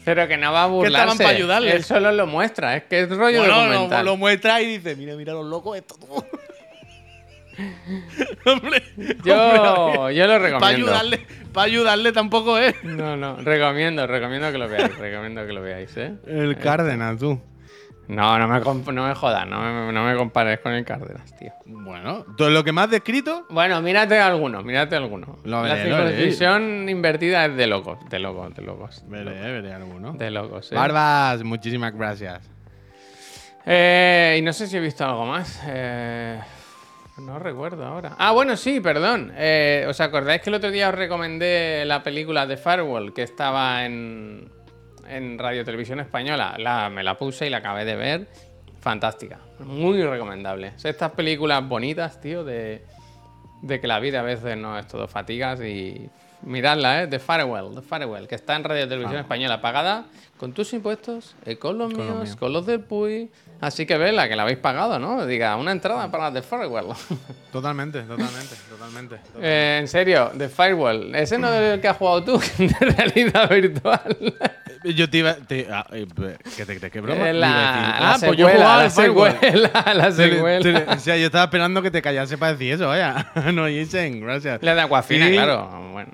[0.05, 1.23] Pero que no va a estaban burlarse.
[1.23, 1.71] pa' ayudarle.
[1.75, 4.05] Él solo lo muestra, es que es rollo Bueno, lo, documental.
[4.05, 6.23] lo muestra y dice, mira, mira los locos esto tú.
[8.45, 8.83] Hombre,
[9.23, 10.65] Yo, yo lo para recomiendo.
[10.67, 12.83] ayudarle, para ayudarle tampoco es.
[12.83, 16.13] No, no, recomiendo, recomiendo que lo veáis, recomiendo que lo veáis, ¿eh?
[16.27, 17.41] El Cárdenas, tú.
[18.07, 18.61] No, no me,
[18.93, 21.51] no me jodas, no me, no me compares con el Cárdenas, tío.
[21.65, 25.39] Bueno, todo lo que más descrito, Bueno, mírate alguno, mírate alguno.
[25.43, 26.09] Lo La veré, veré.
[26.11, 29.03] circuncisión invertida es de locos, de locos, de locos.
[29.07, 30.13] veré, veré alguno.
[30.13, 30.75] De locos, ¿eh?
[30.75, 32.49] Barbas, muchísimas gracias.
[33.65, 35.61] Eh, y no sé si he visto algo más.
[35.67, 36.39] Eh,
[37.19, 38.15] no recuerdo ahora.
[38.17, 39.31] Ah, bueno, sí, perdón.
[39.35, 43.85] Eh, ¿Os acordáis que el otro día os recomendé la película de Firewall que estaba
[43.85, 44.51] en,
[45.07, 46.55] en Radio Televisión Española?
[46.57, 48.27] La, me la puse y la acabé de ver.
[48.79, 49.39] Fantástica.
[49.59, 50.73] Muy recomendable.
[50.75, 52.85] Es estas películas bonitas, tío, de,
[53.61, 56.09] de que la vida a veces no es todo fatigas y
[56.43, 57.07] miradla, ¿eh?
[57.07, 60.05] The Farewell, The Farewell, que está en Radio Televisión Española, pagada
[60.37, 63.31] con tus impuestos, eh, con los Con míos, con los del Puy.
[63.59, 65.25] Así que vela, que la habéis pagado, ¿no?
[65.25, 66.87] Diga, una entrada para The Farewell.
[67.51, 69.15] Totalmente, totalmente, totalmente.
[69.41, 71.15] Eh, en serio, The Firewall.
[71.15, 74.17] Ese no es el que has jugado tú, de realidad virtual.
[74.83, 75.33] Yo te iba.
[75.33, 76.05] Te, ah, eh,
[76.55, 76.93] ¿Qué te crees?
[76.93, 77.29] ¿Qué broma?
[77.29, 79.31] Eh, la, la ah, pues yo secuela, jugaba la al Firewall.
[79.39, 80.61] secuela, la secuela.
[80.85, 83.31] te- o sea, yo estaba esperando que te callase para decir eso, vaya.
[83.53, 84.61] no, Jensen, gracias.
[84.61, 85.33] La de Aquafina, Sí.
[85.33, 85.89] claro.
[85.93, 86.11] Bueno.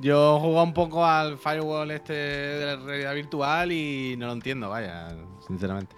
[0.00, 4.32] Yo he jugado un poco al Firewall este de la realidad virtual y no lo
[4.32, 5.08] entiendo, vaya,
[5.46, 5.94] sinceramente.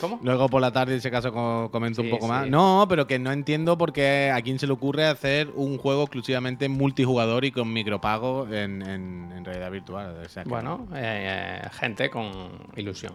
[0.00, 0.18] ¿Cómo?
[0.22, 2.46] Luego por la tarde, en ese caso, co- comento Sí, un poco más.
[2.48, 6.02] No, pero que no entiendo por qué a quién se le ocurre hacer un juego
[6.02, 10.16] exclusivamente multijugador y con micropago en, en- en realidad virtual.
[10.24, 13.14] O sea, que Bueno, eh, eh, gente con ilusión.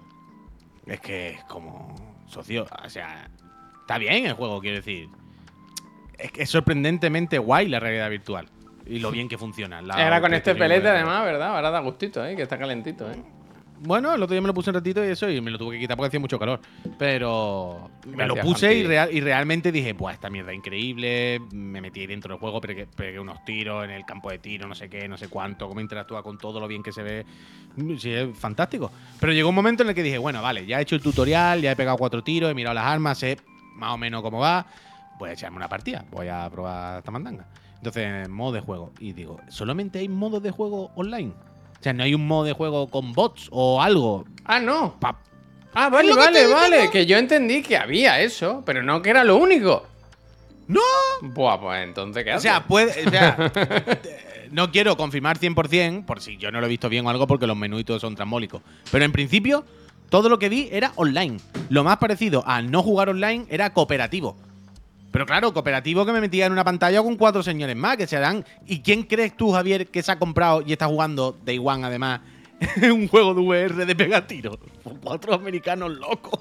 [0.85, 1.95] Es que es como
[2.27, 2.65] socio.
[2.85, 3.29] O sea,
[3.81, 5.07] está bien el juego, quiero decir.
[6.17, 8.47] Es que es sorprendentemente guay la realidad virtual.
[8.85, 9.81] Y lo bien que funciona.
[9.81, 11.55] la Era con este pelete además, ¿verdad?
[11.55, 12.35] Ahora da gustito, ¿eh?
[12.35, 13.15] Que está calentito, ¿eh?
[13.83, 15.75] Bueno, el otro día me lo puse un ratito y eso, y me lo tuve
[15.75, 16.59] que quitar porque hacía mucho calor.
[16.99, 21.41] Pero me lo puse y, real- y realmente dije, pues esta mierda increíble.
[21.51, 24.67] Me metí ahí dentro del juego, pegué, pegué unos tiros en el campo de tiro,
[24.67, 27.25] no sé qué, no sé cuánto, cómo interactúa con todo lo bien que se ve.
[27.75, 28.91] Mm, Sí, es fantástico.
[29.19, 31.59] Pero llegó un momento en el que dije, bueno, vale, ya he hecho el tutorial,
[31.61, 33.37] ya he pegado cuatro tiros, he mirado las armas, sé
[33.75, 34.65] más o menos cómo va.
[35.17, 37.47] Voy a echarme una partida, voy a probar esta mandanga.
[37.77, 38.91] Entonces, modo de juego.
[38.99, 41.33] Y digo, ¿solamente hay modos de juego online?
[41.81, 44.23] O sea, no hay un modo de juego con bots o algo.
[44.45, 44.95] Ah, no.
[44.99, 45.19] Pa-
[45.73, 46.65] Ah, vale, que vale, vale.
[46.75, 46.91] diciendo.
[46.91, 49.87] Que yo entendí que había eso, pero no que era lo único.
[50.67, 50.81] ¡No!
[51.21, 53.07] Buah, pues entonces, ¿qué O sea, puede.
[53.07, 53.51] O sea,
[54.51, 57.47] no quiero confirmar 100%, por si yo no lo he visto bien o algo, porque
[57.47, 58.61] los menús y todo son trambólicos.
[58.91, 59.65] Pero en principio,
[60.09, 61.37] todo lo que vi era online.
[61.69, 64.35] Lo más parecido a no jugar online era cooperativo.
[65.11, 68.17] Pero claro, cooperativo que me metía en una pantalla con cuatro señores más que se
[68.17, 68.45] dan.
[68.65, 72.21] ¿Y quién crees tú, Javier, que se ha comprado y está jugando Day One además
[72.81, 74.57] un juego de VR de pegar tiros?
[75.03, 76.39] Cuatro americanos locos.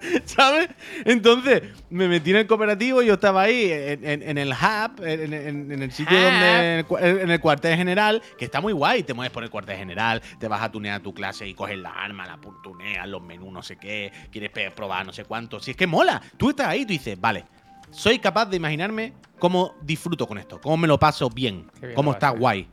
[0.24, 0.68] ¿Sabes?
[1.04, 5.04] Entonces, me metí en el cooperativo y yo estaba ahí en, en- en el hub,
[5.04, 6.22] en, el sitio Hub.
[6.22, 6.78] donde.
[7.22, 9.02] En el, cuartel general, que está muy guay.
[9.02, 11.90] Te mueves por el cuartel general, te vas a tunear tu clase y coges la
[11.90, 15.60] arma, la tuneas, los menús, no sé qué, quieres probar no sé cuánto.
[15.60, 17.44] Si es que mola, tú estás ahí, tú dices, vale,
[17.90, 22.12] soy capaz de imaginarme cómo disfruto con esto, cómo me lo paso bien, bien cómo
[22.12, 22.68] está guay.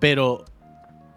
[0.00, 0.44] Pero,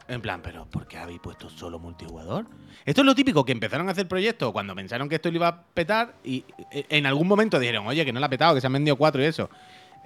[0.08, 2.46] en plan, ¿pero por qué habéis puesto solo multijugador?
[2.86, 5.48] Esto es lo típico que empezaron a hacer proyectos cuando pensaron que esto lo iba
[5.48, 8.62] a petar y eh, en algún momento dijeron, oye, que no la ha petado, que
[8.62, 9.50] se han vendido cuatro y eso.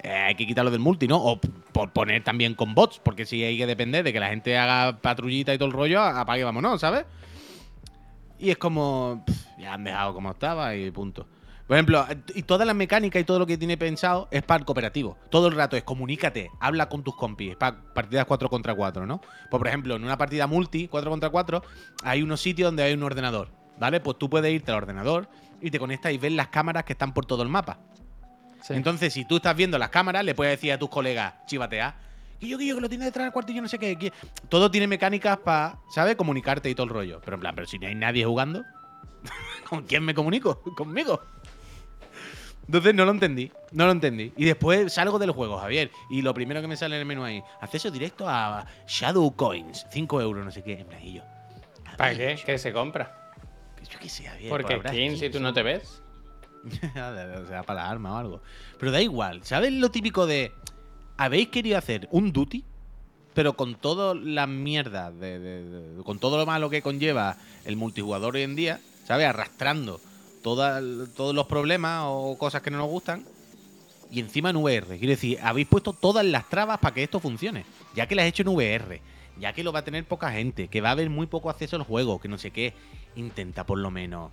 [0.04, 1.18] Eh, hay que quitarlo del multi, ¿no?
[1.18, 4.58] O por poner también con bots, porque si hay que depender de que la gente
[4.58, 7.06] haga patrullita y todo el rollo, apague vámonos, ¿sabes?
[8.40, 9.24] Y es como,
[9.60, 11.28] ya han dejado como estaba y punto.
[11.72, 12.06] Por ejemplo,
[12.36, 15.18] y toda la mecánica y todo lo que tiene pensado es para el cooperativo.
[15.30, 19.22] Todo el rato es comunícate, habla con tus compis, para partidas 4 contra 4, ¿no?
[19.22, 21.64] Pues por ejemplo, en una partida multi, 4 contra 4,
[22.04, 23.48] hay unos sitios donde hay un ordenador,
[23.80, 24.02] ¿vale?
[24.02, 25.30] Pues tú puedes irte al ordenador
[25.62, 27.80] y te conectas y ves las cámaras que están por todo el mapa.
[28.64, 28.74] Sí.
[28.74, 31.96] Entonces, si tú estás viendo las cámaras, le puedes decir a tus colegas, chivatea,
[32.38, 33.98] que yo, que yo, que lo tiene detrás del cuartillo, no sé qué.
[33.98, 34.12] que-".
[34.50, 36.18] Todo tiene mecánicas para, ¿sabes?
[36.18, 37.22] Comunicarte y todo el rollo.
[37.24, 38.62] Pero en plan, pero si no hay nadie jugando,
[39.70, 40.62] ¿con quién me comunico?
[40.76, 41.22] Conmigo.
[42.66, 44.32] Entonces no lo entendí, no lo entendí.
[44.38, 45.92] Y después salgo del juego, Javier.
[46.10, 49.86] Y lo primero que me sale en el menú ahí, acceso directo a Shadow Coins,
[49.92, 50.86] 5 euros, no sé qué.
[50.90, 51.24] En yo.
[51.98, 52.40] ¿Para qué?
[52.46, 53.34] ¿Qué se compra?
[53.90, 54.50] Yo qué sé, Javier.
[54.50, 56.02] Porque skin, si tú no te ves.
[56.64, 58.42] o sea, para la arma o algo.
[58.80, 59.44] Pero da igual.
[59.44, 60.52] ¿Sabes lo típico de.
[61.18, 62.64] Habéis querido hacer un duty,
[63.34, 65.64] pero con toda la mierda, de, de-
[65.98, 69.28] de- con todo lo malo que conlleva el multijugador hoy en día, ¿sabes?
[69.28, 70.00] Arrastrando
[70.42, 70.82] toda-
[71.16, 73.24] todos los problemas o cosas que no nos gustan.
[74.12, 74.98] Y encima en VR.
[74.98, 77.66] Quiero decir, habéis puesto todas las trabas para que esto funcione.
[77.96, 79.02] Ya que lo has hecho en VR,
[79.40, 81.78] ya que lo va a tener poca gente, que va a haber muy poco acceso
[81.78, 82.74] al juego, que no sé qué.
[83.16, 84.32] Intenta por lo menos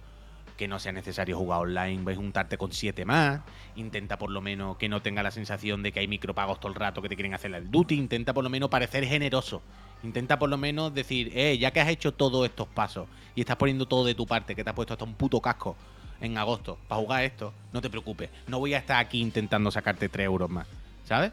[0.56, 3.42] que no sea necesario jugar online, vais a juntarte con siete más.
[3.76, 6.74] Intenta por lo menos que no tenga la sensación de que hay micropagos todo el
[6.74, 7.94] rato que te quieren hacer el duty.
[7.94, 9.62] Intenta por lo menos parecer generoso.
[10.02, 13.06] Intenta por lo menos decir, eh, ya que has hecho todos estos pasos
[13.36, 15.76] y estás poniendo todo de tu parte, que te has puesto hasta un puto casco
[16.20, 18.30] en agosto para jugar esto, no te preocupes.
[18.46, 20.66] No voy a estar aquí intentando sacarte 3 euros más,
[21.06, 21.32] ¿sabes?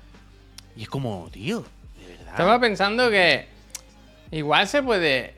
[0.77, 1.65] Y es como, tío,
[1.99, 2.31] de verdad.
[2.31, 3.47] Estaba pensando que
[4.31, 5.33] igual se puede.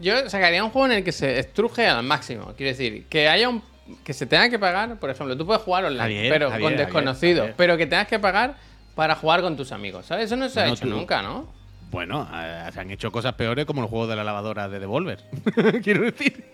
[0.00, 2.52] Yo sacaría un juego en el que se estruje al máximo.
[2.56, 3.62] Quiero decir, que haya un.
[4.04, 6.76] Que se tenga que pagar, por ejemplo, tú puedes jugar online, Javier, pero Javier, con
[6.76, 7.54] desconocidos, Javier.
[7.56, 8.56] pero que tengas que pagar
[8.94, 10.26] para jugar con tus amigos, ¿sabes?
[10.26, 11.48] Eso no se ha hecho tú- nunca, ¿no?
[11.90, 15.24] Bueno, eh, se han hecho cosas peores como el juego de la lavadora de Devolver.
[15.82, 16.44] Quiero decir.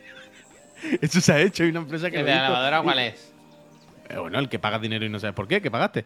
[1.00, 1.62] Eso se ha hecho.
[1.62, 3.32] Hay una empresa que ¿El lo de la lavadora cuál es?
[4.08, 6.04] Eh, bueno, el que pagas dinero y no sabes por qué, que pagaste.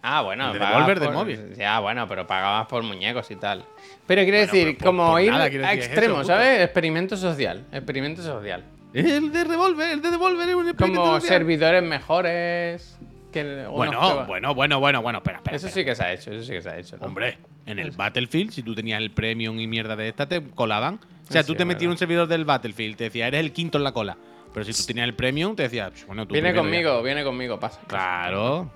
[0.00, 1.54] Ah, bueno, de Devolver por- móvil.
[1.56, 3.64] Ya, bueno, pero pagabas por muñecos y tal.
[4.06, 6.24] Pero quiero Bueno, decir, pero por- como por ir nada, a decir, extremo, eso.
[6.28, 6.60] ¿sabes?
[6.62, 7.64] Experimento social.
[7.72, 8.64] Experimento social.
[8.94, 11.38] El de Devolver, el de Devolver es un experimento Como social.
[11.38, 12.96] servidores mejores.
[13.32, 15.56] Que Bueno, bueno, bueno, bueno, bueno, espera, espera.
[15.56, 15.82] Eso espera.
[15.82, 16.96] sí que se ha hecho, eso sí que se ha hecho.
[16.96, 17.06] ¿no?
[17.06, 20.98] Hombre, en el Battlefield, si tú tenías el premium y mierda de esta, te colaban.
[21.28, 23.52] O sea, Sí, tú te metías en un servidor del Battlefield, te decía, eres el
[23.52, 24.16] quinto en la cola.
[24.54, 27.02] Pero si tú tenías el premium, te decía, "Psh, bueno, tú Viene conmigo, ya".
[27.04, 27.80] viene conmigo, pasa.
[27.86, 28.70] Claro.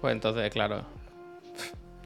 [0.00, 0.84] Pues entonces, claro.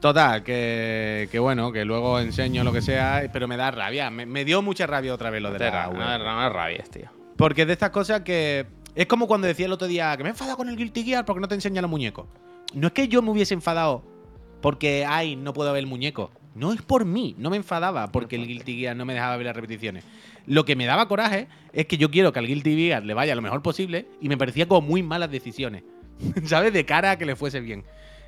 [0.01, 4.09] Total, que, que bueno, que luego enseño lo que sea, pero me da rabia.
[4.09, 7.05] Me, me dio mucha rabia otra vez lo de la no, no, rabies, tío.
[7.37, 8.65] Porque es de estas cosas que.
[8.95, 11.25] Es como cuando decía el otro día que me he enfadado con el Guilty Gear
[11.25, 12.25] porque no te enseña los muñecos.
[12.73, 14.03] No es que yo me hubiese enfadado
[14.61, 16.31] porque, ay, no puedo ver el muñeco.
[16.55, 19.47] No es por mí, no me enfadaba porque el Guilty Gear no me dejaba ver
[19.47, 20.03] las repeticiones.
[20.45, 23.33] Lo que me daba coraje es que yo quiero que al Guilty Gear le vaya
[23.35, 25.83] lo mejor posible y me parecía como muy malas decisiones.
[26.45, 26.71] ¿Sabes?
[26.71, 27.83] De cara a que le fuese bien.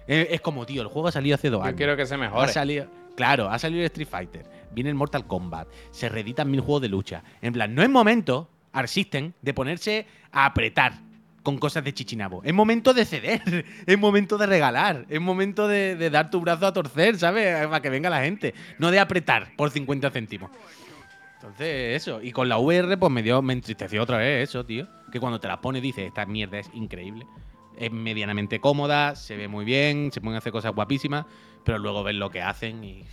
[0.07, 1.77] Es, es como, tío, el juego ha salido hace dos Yo años.
[1.77, 2.51] quiero que se Ha mejore.
[2.51, 6.81] salido, claro, ha salido el Street Fighter, viene el Mortal Kombat, se reeditan mil juegos
[6.81, 7.23] de lucha.
[7.41, 10.93] En plan, no es momento, Arc System, de ponerse a apretar
[11.43, 12.41] con cosas de chichinabo.
[12.43, 16.67] Es momento de ceder, es momento de regalar, es momento de, de dar tu brazo
[16.67, 17.67] a torcer, ¿sabes?
[17.67, 18.53] Para que venga la gente.
[18.79, 20.51] No de apretar por 50 céntimos.
[21.35, 22.21] Entonces, eso.
[22.23, 24.87] Y con la VR, pues me dio, me entristeció otra vez eso, tío.
[25.11, 27.27] Que cuando te la pones dices, esta mierda es increíble.
[27.77, 31.25] Es medianamente cómoda, se ve muy bien, se pueden hacer cosas guapísimas,
[31.63, 33.05] pero luego ves lo que hacen y.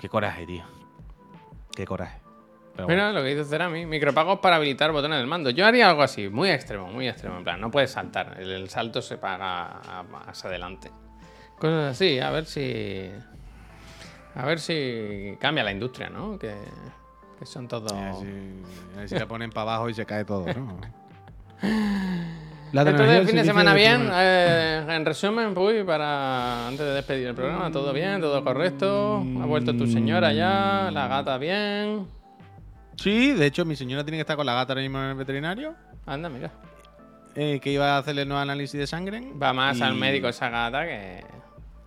[0.00, 0.73] Qué coraje, tío.
[1.74, 2.18] Qué coraje.
[2.76, 5.50] Pero Mira lo que dice Cerami, micropagos para habilitar botones del mando.
[5.50, 7.38] Yo haría algo así, muy extremo, muy extremo.
[7.38, 10.90] En plan, no puedes saltar, el, el salto se paga más adelante.
[11.58, 13.10] Cosas así, a ver si.
[14.34, 16.36] A ver si cambia la industria, ¿no?
[16.36, 16.52] Que,
[17.38, 17.92] que son todos.
[17.92, 18.26] A ver si,
[18.96, 20.80] a ver si la ponen para abajo y se cae todo, ¿no?
[22.82, 24.10] Entonces, el fin de semana bien.
[24.12, 29.24] eh, en resumen, Puy, para antes de despedir el programa, todo bien, todo correcto.
[29.40, 32.06] Ha vuelto tu señora ya, la gata bien.
[32.96, 35.14] Sí, de hecho, mi señora tiene que estar con la gata ahora mismo en el
[35.14, 35.74] veterinario.
[36.06, 36.50] Anda, mira.
[37.36, 39.22] eh, que iba a hacerle nuevo análisis de sangre.
[39.42, 41.24] Va más y al médico esa gata que.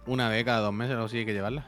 [0.05, 1.65] Una vez cada dos meses o sí hay que llevarla.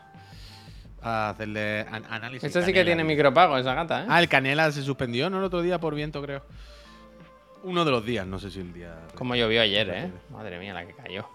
[1.01, 2.43] A hacerle an- análisis.
[2.45, 4.05] Esta sí que tiene micropago, esa gata, ¿eh?
[4.09, 5.37] Ah, el canela se suspendió, ¿no?
[5.39, 6.43] El otro día por viento, creo.
[7.63, 8.95] Uno de los días, no sé si el día.
[9.15, 10.11] Como llovió ayer, ¿eh?
[10.31, 11.27] Madre mía, la que cayó.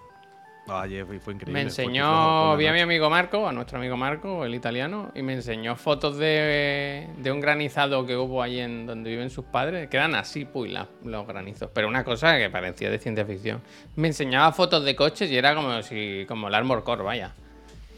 [0.66, 1.52] Ayer fue, fue increíble.
[1.52, 5.34] Me enseñó, vi a mi amigo Marco, a nuestro amigo Marco, el italiano, y me
[5.34, 9.90] enseñó fotos de, de un granizado que hubo allí en donde viven sus padres.
[9.90, 11.68] Quedan así, puy, la- los granizos.
[11.74, 13.60] Pero una cosa que parecía de ciencia ficción.
[13.96, 17.34] Me enseñaba fotos de coches y era como si como el Armor Core, vaya.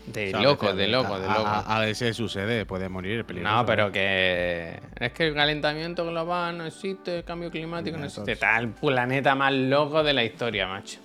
[0.06, 1.46] De loco, de loco, de loco.
[1.46, 3.56] A, a veces sucede, puede morir, es peligroso.
[3.56, 8.32] No, pero que es que el calentamiento global no existe, el cambio climático no existe.
[8.32, 11.00] Está el planeta más loco de la historia, macho.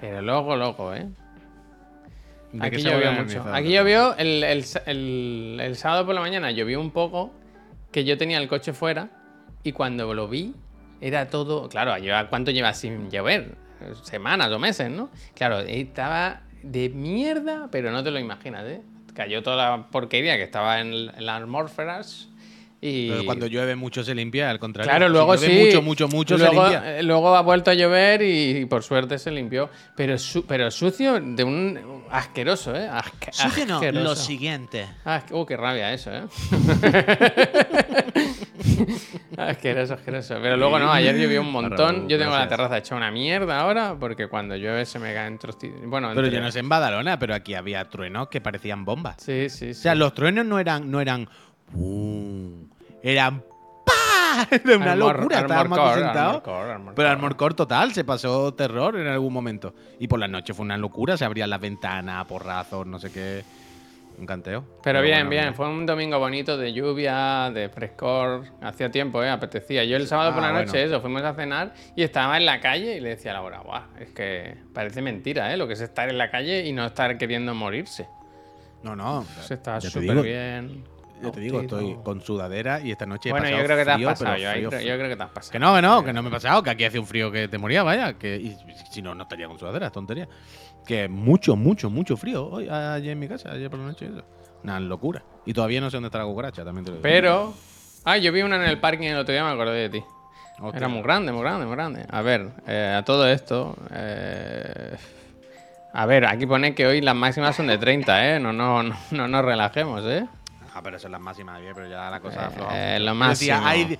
[0.00, 1.06] Pero loco, loco, ¿eh?
[2.52, 3.44] ¿De qué Aquí llovió mucho.
[3.52, 7.32] Aquí llovió el, el el- el sábado por la mañana, llovió un poco,
[7.92, 9.08] que yo tenía el coche fuera
[9.62, 10.54] y cuando lo vi
[11.00, 11.92] era todo, claro,
[12.30, 13.54] ¿cuánto lleva sin llover?
[14.02, 15.10] Semanas o meses, ¿no?
[15.34, 18.80] Claro, estaba de mierda, pero no te lo imaginas, ¿eh?
[19.14, 22.28] Cayó toda la porquería que estaba en, en las atmósferas
[22.82, 23.08] y...
[23.08, 24.90] Pero cuando llueve mucho se limpia, al contrario.
[24.90, 25.64] Claro, Si luego llueve sí.
[25.64, 26.98] mucho, mucho, mucho luego, se limpia.
[26.98, 29.70] eh, luego ha vuelto a llover y, por suerte se limpió.
[29.96, 32.86] Pero, su- pero sucio de un asqueroso, ¿eh?
[32.90, 34.14] Asque- asqueroso.
[34.22, 34.86] siguiente.
[35.06, 36.24] Ah, uh, qué rabia eso, ¿eh?
[39.36, 40.36] asqueroso, asqueroso.
[40.40, 42.08] Pero luego no, ayer llovió un montón.
[42.08, 45.80] Yo tengo la terraza hecha una mierda ahora porque cuando llueve se me caen trocitos.
[45.86, 49.16] Bueno, Pero entre- yo no sé en Badalona, pero aquí había truenos que parecían bombas.
[49.18, 49.82] Sí, sí, O sí.
[49.82, 51.32] sea, los truenos no eran, no eran, ¡pa!
[53.02, 53.30] Era
[54.76, 55.38] una Armor- locura.
[55.38, 56.36] Armor Estábamos Core, sentados.
[56.36, 57.08] Armor Core, Pero Core.
[57.08, 59.74] Armor Core total, se pasó terror en algún momento.
[59.98, 63.44] Y por la noche fue una locura, se abrían las ventanas, porrazos, no sé qué.
[64.18, 64.64] Un canteo.
[64.82, 68.44] Pero bien, bueno, bien, fue un domingo bonito de lluvia, de frescor.
[68.62, 69.28] Hacía tiempo, ¿eh?
[69.28, 69.84] Apetecía.
[69.84, 70.86] Yo el sábado por Ah, la noche, bueno.
[70.86, 73.82] eso, fuimos a cenar y estaba en la calle y le decía a Laura, guau,
[74.00, 75.56] es que parece mentira, ¿eh?
[75.58, 78.08] Lo que es estar en la calle y no estar queriendo morirse.
[78.82, 79.24] No, no.
[79.42, 80.84] Se está súper bien.
[81.22, 83.90] Ya te digo, estoy con sudadera y esta noche he Bueno, yo creo que te
[83.90, 84.36] has frío, pasado.
[84.36, 85.52] Yo, frío, creo- yo creo que te has pasado.
[85.52, 87.48] Que no, que no, que no me he pasado, que aquí hace un frío que
[87.48, 88.14] te moría, vaya.
[88.14, 88.56] Que, y
[88.90, 90.28] si no, no estaría con sudadera, es tontería.
[90.86, 94.06] Que mucho, mucho, mucho frío hoy, ayer en mi casa, ayer por la noche.
[94.06, 94.22] Eso.
[94.62, 95.22] Una locura.
[95.44, 97.02] Y todavía no sé dónde está la cucaracha, también te lo digo.
[97.02, 97.54] Pero.
[98.04, 100.04] Ah, yo vi una en el parking el otro día, me acordé de ti.
[100.60, 100.78] Hostia.
[100.78, 102.04] Era muy grande, muy grande, muy grande.
[102.08, 103.76] A ver, eh, a todo esto.
[103.92, 104.96] eh,
[105.92, 108.38] a ver, aquí pone que hoy las máximas son de 30, ¿eh?
[108.40, 110.26] No, no, no, no nos relajemos, ¿eh?
[110.76, 112.98] Ah, pero son las máximas de 10, pero ya la cosa Eh, afloja.
[112.98, 113.66] lo Yo decía, máximo.
[113.66, 113.98] hay,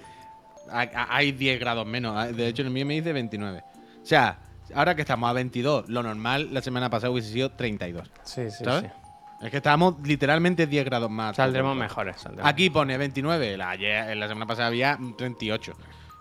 [0.70, 2.14] hay, hay 10 grados menos.
[2.16, 3.62] Ah, De hecho, en el mío me dice 29.
[4.02, 4.38] O sea,
[4.74, 8.10] ahora que estamos a 22, lo normal la semana pasada hubiese sido 32.
[8.24, 8.82] Sí, sí, ¿Sabes?
[8.90, 9.44] sí.
[9.46, 11.36] Es que estábamos literalmente 10 grados más.
[11.36, 12.20] Saldremos mejores.
[12.20, 12.50] saldremos.
[12.50, 13.56] Aquí pone 29.
[13.56, 15.72] La, ayer, la semana pasada había 38.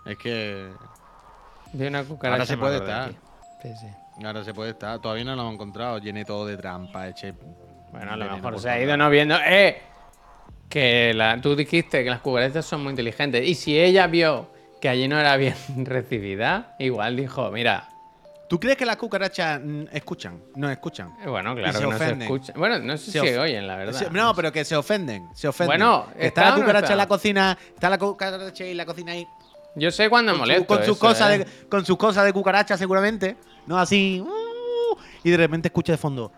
[0.06, 0.70] Es que
[1.72, 2.34] Vi una cucaracha.
[2.34, 3.12] Ahora se puede de estar.
[3.62, 4.24] Sí, sí.
[4.24, 4.98] ahora se puede estar.
[5.00, 5.98] Todavía no lo hemos encontrado.
[5.98, 7.08] Llené todo de trampa.
[7.08, 7.34] Eché
[7.90, 9.34] Bueno, a lo mejor se ha ido no viendo.
[9.46, 9.80] ¡Eh!
[10.68, 13.46] Que la, tú dijiste que las cucarachas son muy inteligentes.
[13.46, 14.50] Y si ella vio
[14.80, 15.54] que allí no era bien
[15.84, 17.88] recibida, igual dijo: Mira,
[18.48, 19.60] ¿Tú crees que las cucarachas
[19.92, 20.40] escuchan?
[20.54, 21.08] No escuchan.
[21.24, 22.22] Eh, Bueno, claro se que no se ofenden.
[22.22, 22.52] escucha.
[22.56, 23.92] Bueno, no sé Se si oyen, la verdad.
[23.98, 25.28] Se- no, pero que se ofenden.
[25.34, 25.66] Se ofenden.
[25.78, 26.92] Bueno, ¿está está la cucaracha está?
[26.92, 27.58] en la cocina.
[27.74, 29.26] Está la cucaracha en la cocina ahí.
[29.74, 31.38] Yo sé cuándo Con, su- con sus cosas ¿eh?
[31.38, 33.36] de, con sus cosas de cucaracha, seguramente.
[33.66, 34.20] No así.
[34.24, 36.30] uh, y de repente escucha de fondo.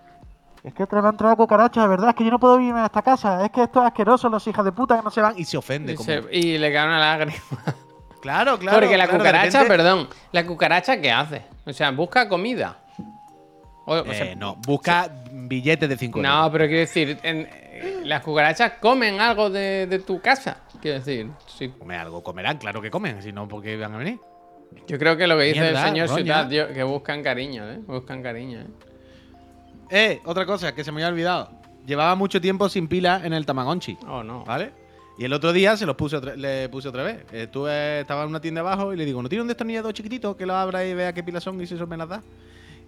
[0.65, 2.11] Es que me han traído cucarachas, de verdad.
[2.11, 3.45] Es que yo no puedo vivir en esta casa.
[3.45, 5.35] Es que esto es asqueroso, los hijas de puta que no se van.
[5.39, 5.93] Y se ofende.
[5.93, 7.37] Y, como- se- y le cae una lágrima.
[8.21, 8.81] Claro, claro.
[8.81, 11.43] Porque la claro, cucaracha, repente- perdón, ¿la cucaracha qué hace?
[11.65, 12.77] O sea, busca comida.
[13.87, 16.33] O- o sea, Eh, no, busca billetes de 5 euros.
[16.33, 20.59] no, pero quiero decir, en- eh, las cucarachas comen algo de, de tu casa.
[20.83, 21.69] Quiero decir, sí.
[21.79, 24.19] Come algo, comerán, claro que comen, si no, ¿por qué van a venir?
[24.89, 26.09] Yo creo que lo que dice Mierda, el señor.
[26.09, 27.79] Ciudad, que buscan cariño, ¿eh?
[27.87, 28.67] Buscan cariño, ¿eh?
[29.91, 31.51] Eh, otra cosa que se me había olvidado.
[31.87, 34.45] Llevaba mucho tiempo sin pila en el Tamagotchi, Oh, no.
[34.45, 34.73] ¿vale?
[35.19, 37.25] Y el otro día se los puse otra, le puse otra vez.
[37.33, 40.47] Estuve, estaba en una tienda abajo y le digo, ¿no tiene un destornillador chiquitito que
[40.47, 42.23] lo abra y vea qué pilas son y si eso me las da?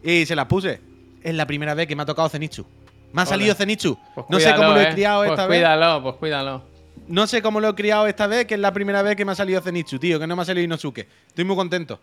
[0.03, 0.81] Y se las puse.
[1.23, 2.65] Es la primera vez que me ha tocado Zenitsu.
[3.13, 3.31] Me ha Ole.
[3.31, 3.99] salido Zenitsu.
[4.15, 4.93] Pues no sé cómo lo he ¿eh?
[4.93, 5.59] criado pues esta vez.
[5.59, 6.63] cuídalo, pues cuídalo.
[7.09, 9.33] No sé cómo lo he criado esta vez, que es la primera vez que me
[9.33, 11.09] ha salido Zenitsu, tío, que no me ha salido Inosuke.
[11.27, 11.99] Estoy muy contento.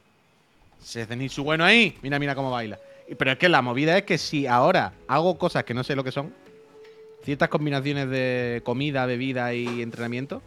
[0.84, 1.98] Ese Zenitsu bueno ahí.
[2.02, 2.78] Mira, mira cómo baila.
[3.18, 6.04] Pero es que la movida es que si ahora hago cosas que no sé lo
[6.04, 6.34] que son,
[7.24, 10.42] ciertas combinaciones de comida, bebida y entrenamiento,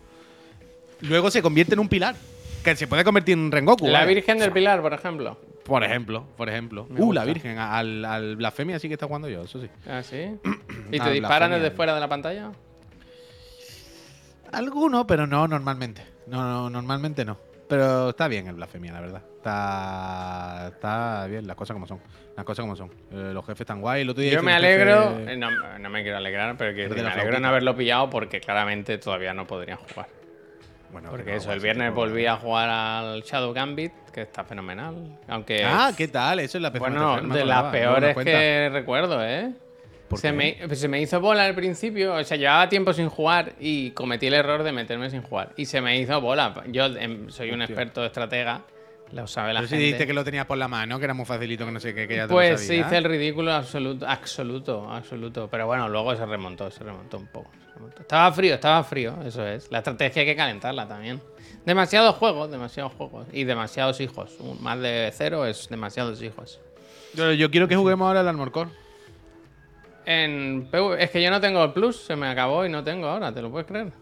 [1.01, 2.17] luego se convierte en un pilar.
[2.65, 3.87] Que se puede convertir en un Rengoku.
[3.87, 4.15] La ¿vale?
[4.15, 5.39] Virgen del Pilar, por ejemplo.
[5.65, 6.87] Por ejemplo, por ejemplo.
[6.91, 7.25] Me Uh, la.
[7.25, 7.57] Virgen.
[7.57, 9.69] Al, al blasfemia sí que está jugando yo, eso sí.
[9.87, 10.37] Ah, sí.
[10.93, 12.53] ¿Y te disparan desde fuera de la pantalla?
[14.53, 16.03] Alguno, pero no normalmente.
[16.27, 17.39] No, no, normalmente no.
[17.71, 19.23] Pero está bien el blasfemia, la verdad.
[19.39, 22.01] Está, está bien, las cosas como son.
[22.37, 22.91] Las cosas como son.
[23.13, 24.03] Eh, los jefes están guay.
[24.03, 26.89] El otro día Yo me alegro, jefe- eh, no, no me quiero alegrar, pero que
[26.89, 30.09] me alegro en haberlo pillado porque claramente todavía no podrían jugar.
[30.93, 31.95] Bueno, Porque que no, eso, el viernes no.
[31.95, 35.21] volví a jugar al Shadow Gambit, que está fenomenal.
[35.29, 36.41] Aunque, Ah, ¿qué tal?
[36.41, 38.33] Eso es la PC bueno, no de las peores cuenta.
[38.33, 39.53] que recuerdo, ¿eh?
[40.11, 43.53] ¿Por Se me, se me hizo bola al principio, o sea, llevaba tiempo sin jugar
[43.61, 45.53] y cometí el error de meterme sin jugar.
[45.57, 46.53] Y se me hizo bola.
[46.67, 47.75] Yo em, soy un Hostia.
[47.75, 48.63] experto estratega,
[49.13, 49.85] lo sabe la Pero si gente.
[49.85, 52.07] dijiste que lo tenías por la mano, que era muy facilito, que no sé qué,
[52.09, 52.87] que ya te lo Pues sabías.
[52.89, 55.49] hice el ridículo absoluto, absoluto, absoluto.
[55.51, 57.51] Pero bueno, luego se remontó, se remontó un poco.
[57.65, 58.03] se remontó.
[58.03, 59.71] Estaba frío, estaba frío, eso es.
[59.71, 61.21] La estrategia hay que calentarla también.
[61.65, 63.27] Demasiados juegos, demasiados juegos.
[63.33, 64.37] Y demasiados hijos.
[64.61, 66.59] Más de cero es demasiados hijos.
[67.15, 68.71] Yo, yo quiero que juguemos ahora al Armor Core.
[70.13, 73.07] En PV es que yo no tengo el plus, se me acabó y no tengo
[73.07, 73.93] ahora, ¿te lo puedes creer?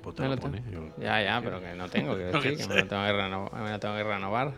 [0.00, 2.76] Pues te lo pones, yo- Ya, ya, pero que no tengo, que decir, que me
[2.82, 3.62] lo tengo que renovar.
[3.62, 4.52] Me lo tengo que renovar.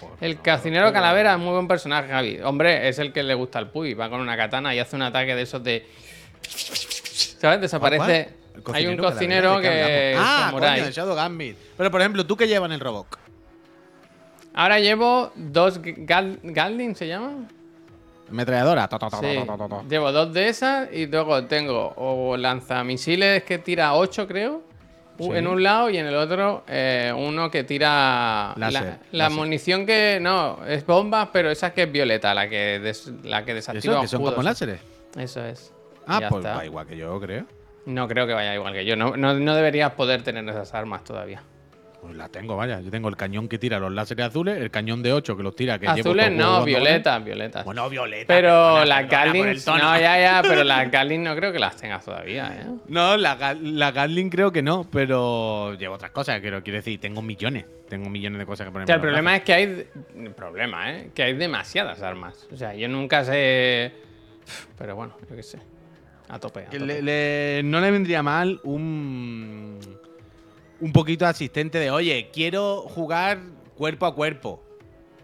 [0.00, 2.40] Joder, El no, cocinero calavera es muy buen personaje, Javi.
[2.40, 3.92] Hombre, es el que le gusta al Puy.
[3.92, 5.86] Va con una katana y hace un ataque de esos de.
[6.40, 7.60] ¿Sabes?
[7.60, 8.30] Desaparece.
[8.72, 10.16] Hay un cocinero ¿de qué que.
[10.18, 10.76] Ah, samurái.
[10.76, 11.58] coño, de Shadow Gambit.
[11.76, 13.18] Pero por ejemplo, ¿tú qué llevas en el Robok?
[14.54, 17.46] Ahora llevo dos Gal Galdin, ¿se llama?
[18.30, 18.88] Metralladora.
[18.88, 19.38] Ta, ta, ta, Sí.
[19.88, 24.62] Llevo dos de esas y luego tengo o lanzamisiles que tira 8, creo.
[25.18, 25.28] Sí.
[25.32, 29.36] En un lado y en el otro eh, uno que tira la, Láser, la láser.
[29.36, 33.52] munición que no es bomba pero esa que es violeta la que des- la que
[33.52, 34.02] desactiva ¿Eso?
[34.02, 34.80] ¿Que son como láseres?
[35.18, 35.72] eso es
[36.06, 37.46] Ah, pues va igual que yo, creo.
[37.86, 41.02] no creo que vaya igual que yo no, no, no deberías poder tener esas armas
[41.02, 41.42] todavía
[42.00, 42.80] Pues la tengo, vaya.
[42.80, 45.56] Yo tengo el cañón que tira los láseres azules, el cañón de 8 que los
[45.56, 47.64] tira, que azules no violetas violetas.
[47.64, 48.24] Bueno, violeta.
[48.28, 49.78] pero perdona, las perdona por Gatling el tono.
[49.78, 52.66] no ya ya pero las Gatling no creo que las tengas todavía ¿eh?
[52.86, 56.40] No, la, Ga- la Gatling creo que no, pero llevo otras cosas.
[56.40, 57.64] Quiero, quiero decir, tengo millones.
[57.88, 58.84] Tengo millones de cosas que poner.
[58.84, 59.86] O sea, el problema es que hay.
[60.16, 61.10] El problema, ¿eh?
[61.14, 62.46] Que hay demasiadas armas.
[62.52, 63.92] O sea, yo nunca sé.
[64.78, 65.58] Pero bueno, yo qué sé.
[66.28, 66.60] A tope.
[66.60, 67.02] a Que tope.
[67.02, 69.78] le- le- no le vendría mal un.
[70.80, 73.38] Un poquito asistente de, oye, quiero jugar
[73.76, 74.62] cuerpo a cuerpo.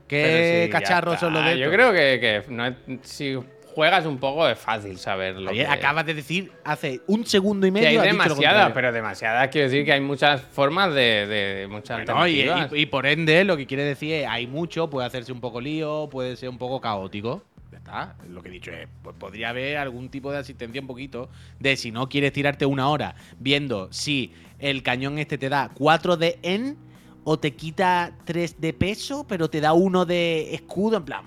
[0.08, 3.36] ¿Qué sí, cacharros son los de Yo creo que, que no es- si
[3.74, 5.50] juegas un poco es fácil saberlo.
[5.50, 7.88] Oye, acabas de decir hace un segundo y medio.
[7.88, 12.04] hay dicho lo demasiadas, pero demasiadas quiero decir que hay muchas formas de, de muchas
[12.04, 12.72] Bueno, y, alternativas.
[12.72, 15.60] y- y por ende, lo que quiere decir es, hay mucho, puede hacerse un poco
[15.60, 17.42] lío, puede ser un poco caótico.
[17.72, 18.14] Ya está.
[18.28, 21.28] Lo que he dicho es, pues podría haber algún tipo de asistencia un poquito
[21.58, 24.32] de si no quieres tirarte una hora viendo si
[24.70, 26.76] el cañón este te da 4 de en
[27.24, 31.24] o te quita 3 de peso, pero te da uno de escudo, en plan.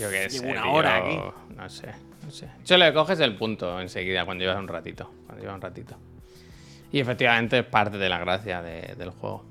[0.00, 0.40] Yo qué sé.
[0.40, 1.18] una tío, hora aquí.
[1.56, 1.88] No sé,
[2.24, 2.48] no sé.
[2.64, 5.10] Yo le coges el punto enseguida cuando llevas un ratito.
[5.26, 5.96] Cuando llevas un ratito.
[6.92, 9.44] Y efectivamente es parte de la gracia de- del juego.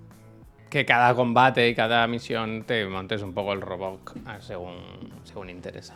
[0.70, 4.76] Que cada combate y cada misión te montes un poco el robot ah, según,
[5.24, 5.96] según interesa.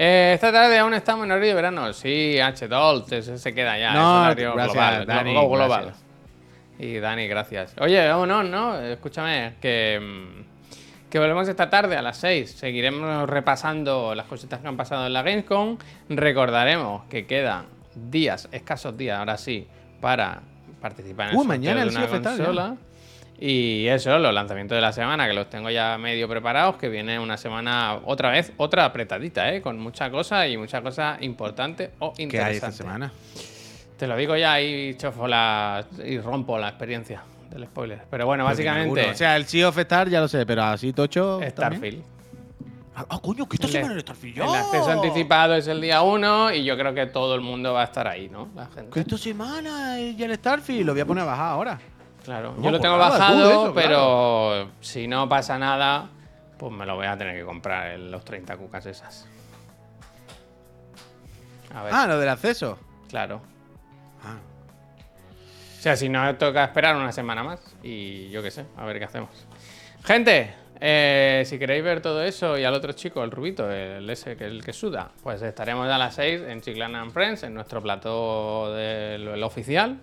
[0.00, 1.92] Eh, esta tarde aún estamos en horario de verano.
[1.92, 3.92] Sí, H-Dolt, ese se queda ya.
[3.94, 5.06] No, es horario gracias, global.
[5.06, 5.82] Dani, glo- global.
[5.86, 6.04] gracias.
[6.78, 7.74] Y Dani, gracias.
[7.80, 10.48] Oye, no, no, escúchame, que, mm,
[11.10, 12.50] Que volvemos esta tarde a las 6.
[12.50, 15.78] Seguiremos repasando las cositas que han pasado en la Gamescom.
[16.10, 19.66] Recordaremos que quedan días, escasos días, ahora sí,
[20.02, 20.40] para
[20.82, 22.44] participar en el Uh, sorteo mañana de el una Stars, ya.
[22.44, 22.76] consola.
[23.40, 27.20] Y eso, los lanzamientos de la semana, que los tengo ya medio preparados, que viene
[27.20, 29.62] una semana, otra vez, otra apretadita, ¿eh?
[29.62, 33.12] Con mucha cosa y mucha cosa importante o ¿Qué hay esta semana?
[33.96, 38.02] Te lo digo ya y chofo la, y rompo la experiencia del spoiler.
[38.10, 39.10] Pero bueno, básicamente.
[39.10, 41.40] O sea, el Sea of Stars ya lo sé, pero así tocho.
[41.42, 42.02] Starfield.
[42.94, 44.44] Ah, ah, coño, que esta semana el Starfield ya.
[44.44, 47.82] El acceso anticipado es el día 1 y yo creo que todo el mundo va
[47.82, 48.48] a estar ahí, ¿no?
[48.56, 48.90] La gente.
[48.90, 50.86] Que esta semana ya el Starfield.
[50.86, 51.78] Lo voy a poner a bajar ahora.
[52.28, 56.10] Claro, yo lo tengo bajado, eso, pero si no pasa nada,
[56.58, 59.26] pues me lo voy a tener que comprar en los 30 cucas esas.
[61.74, 62.78] A ver, Ah, lo del acceso.
[63.08, 63.40] claro.
[64.22, 64.36] Ah.
[65.78, 68.98] O sea, si no, toca esperar una semana más y yo qué sé, a ver
[68.98, 69.30] qué hacemos.
[70.04, 74.36] Gente, eh, si queréis ver todo eso y al otro chico, el rubito, el ese
[74.36, 77.80] que el que suda, pues estaremos a las 6 en Chiclana and Friends, en nuestro
[77.82, 79.98] plató del el oficial.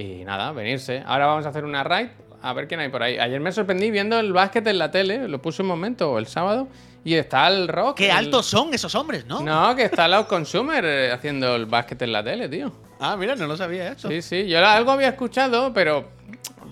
[0.00, 1.02] Y nada, venirse.
[1.04, 2.08] Ahora vamos a hacer una raid,
[2.40, 3.18] a ver quién hay por ahí.
[3.18, 6.68] Ayer me sorprendí viendo el básquet en la tele, lo puse un momento, el sábado,
[7.04, 7.96] y está el rock.
[7.96, 9.40] Qué el- altos son esos hombres, ¿no?
[9.40, 12.72] No, que está Loud Consumer eh, haciendo el básquet en la tele, tío.
[13.00, 14.08] Ah, mira, no lo sabía esto.
[14.08, 16.08] Sí, sí, yo algo había escuchado, pero,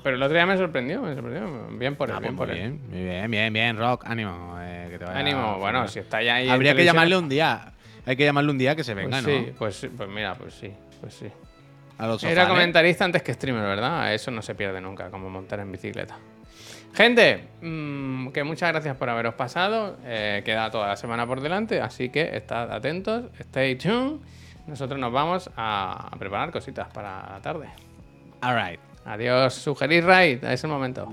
[0.04, 1.66] pero el otro día me sorprendió, me sorprendió.
[1.78, 2.54] Bien por él, Ah, pues bien por él.
[2.56, 4.56] bien, muy bien, bien, bien, Rock, ánimo.
[4.60, 6.48] eh, que te vaya Ánimo, bueno, si está ya ahí.
[6.48, 7.72] Habría que llamarle un día.
[8.04, 9.58] Hay que llamarle un día que se pues venga, sí, ¿no?
[9.58, 10.70] pues, sí, pues mira, pues sí,
[11.00, 11.26] pues sí.
[11.98, 12.48] A los Era ¿eh?
[12.48, 14.12] comentarista antes que streamer, ¿verdad?
[14.14, 16.16] Eso no se pierde nunca, como montar en bicicleta.
[16.94, 19.96] Gente, mm, que muchas gracias por haberos pasado.
[20.04, 24.20] eh, queda toda la semana por delante, así que estad atentos, stay tuned.
[24.66, 27.68] Nosotros nos vamos a, a preparar cositas para la tarde.
[28.42, 28.80] All right.
[29.04, 31.08] Adiós, sugerir raid, es el momento.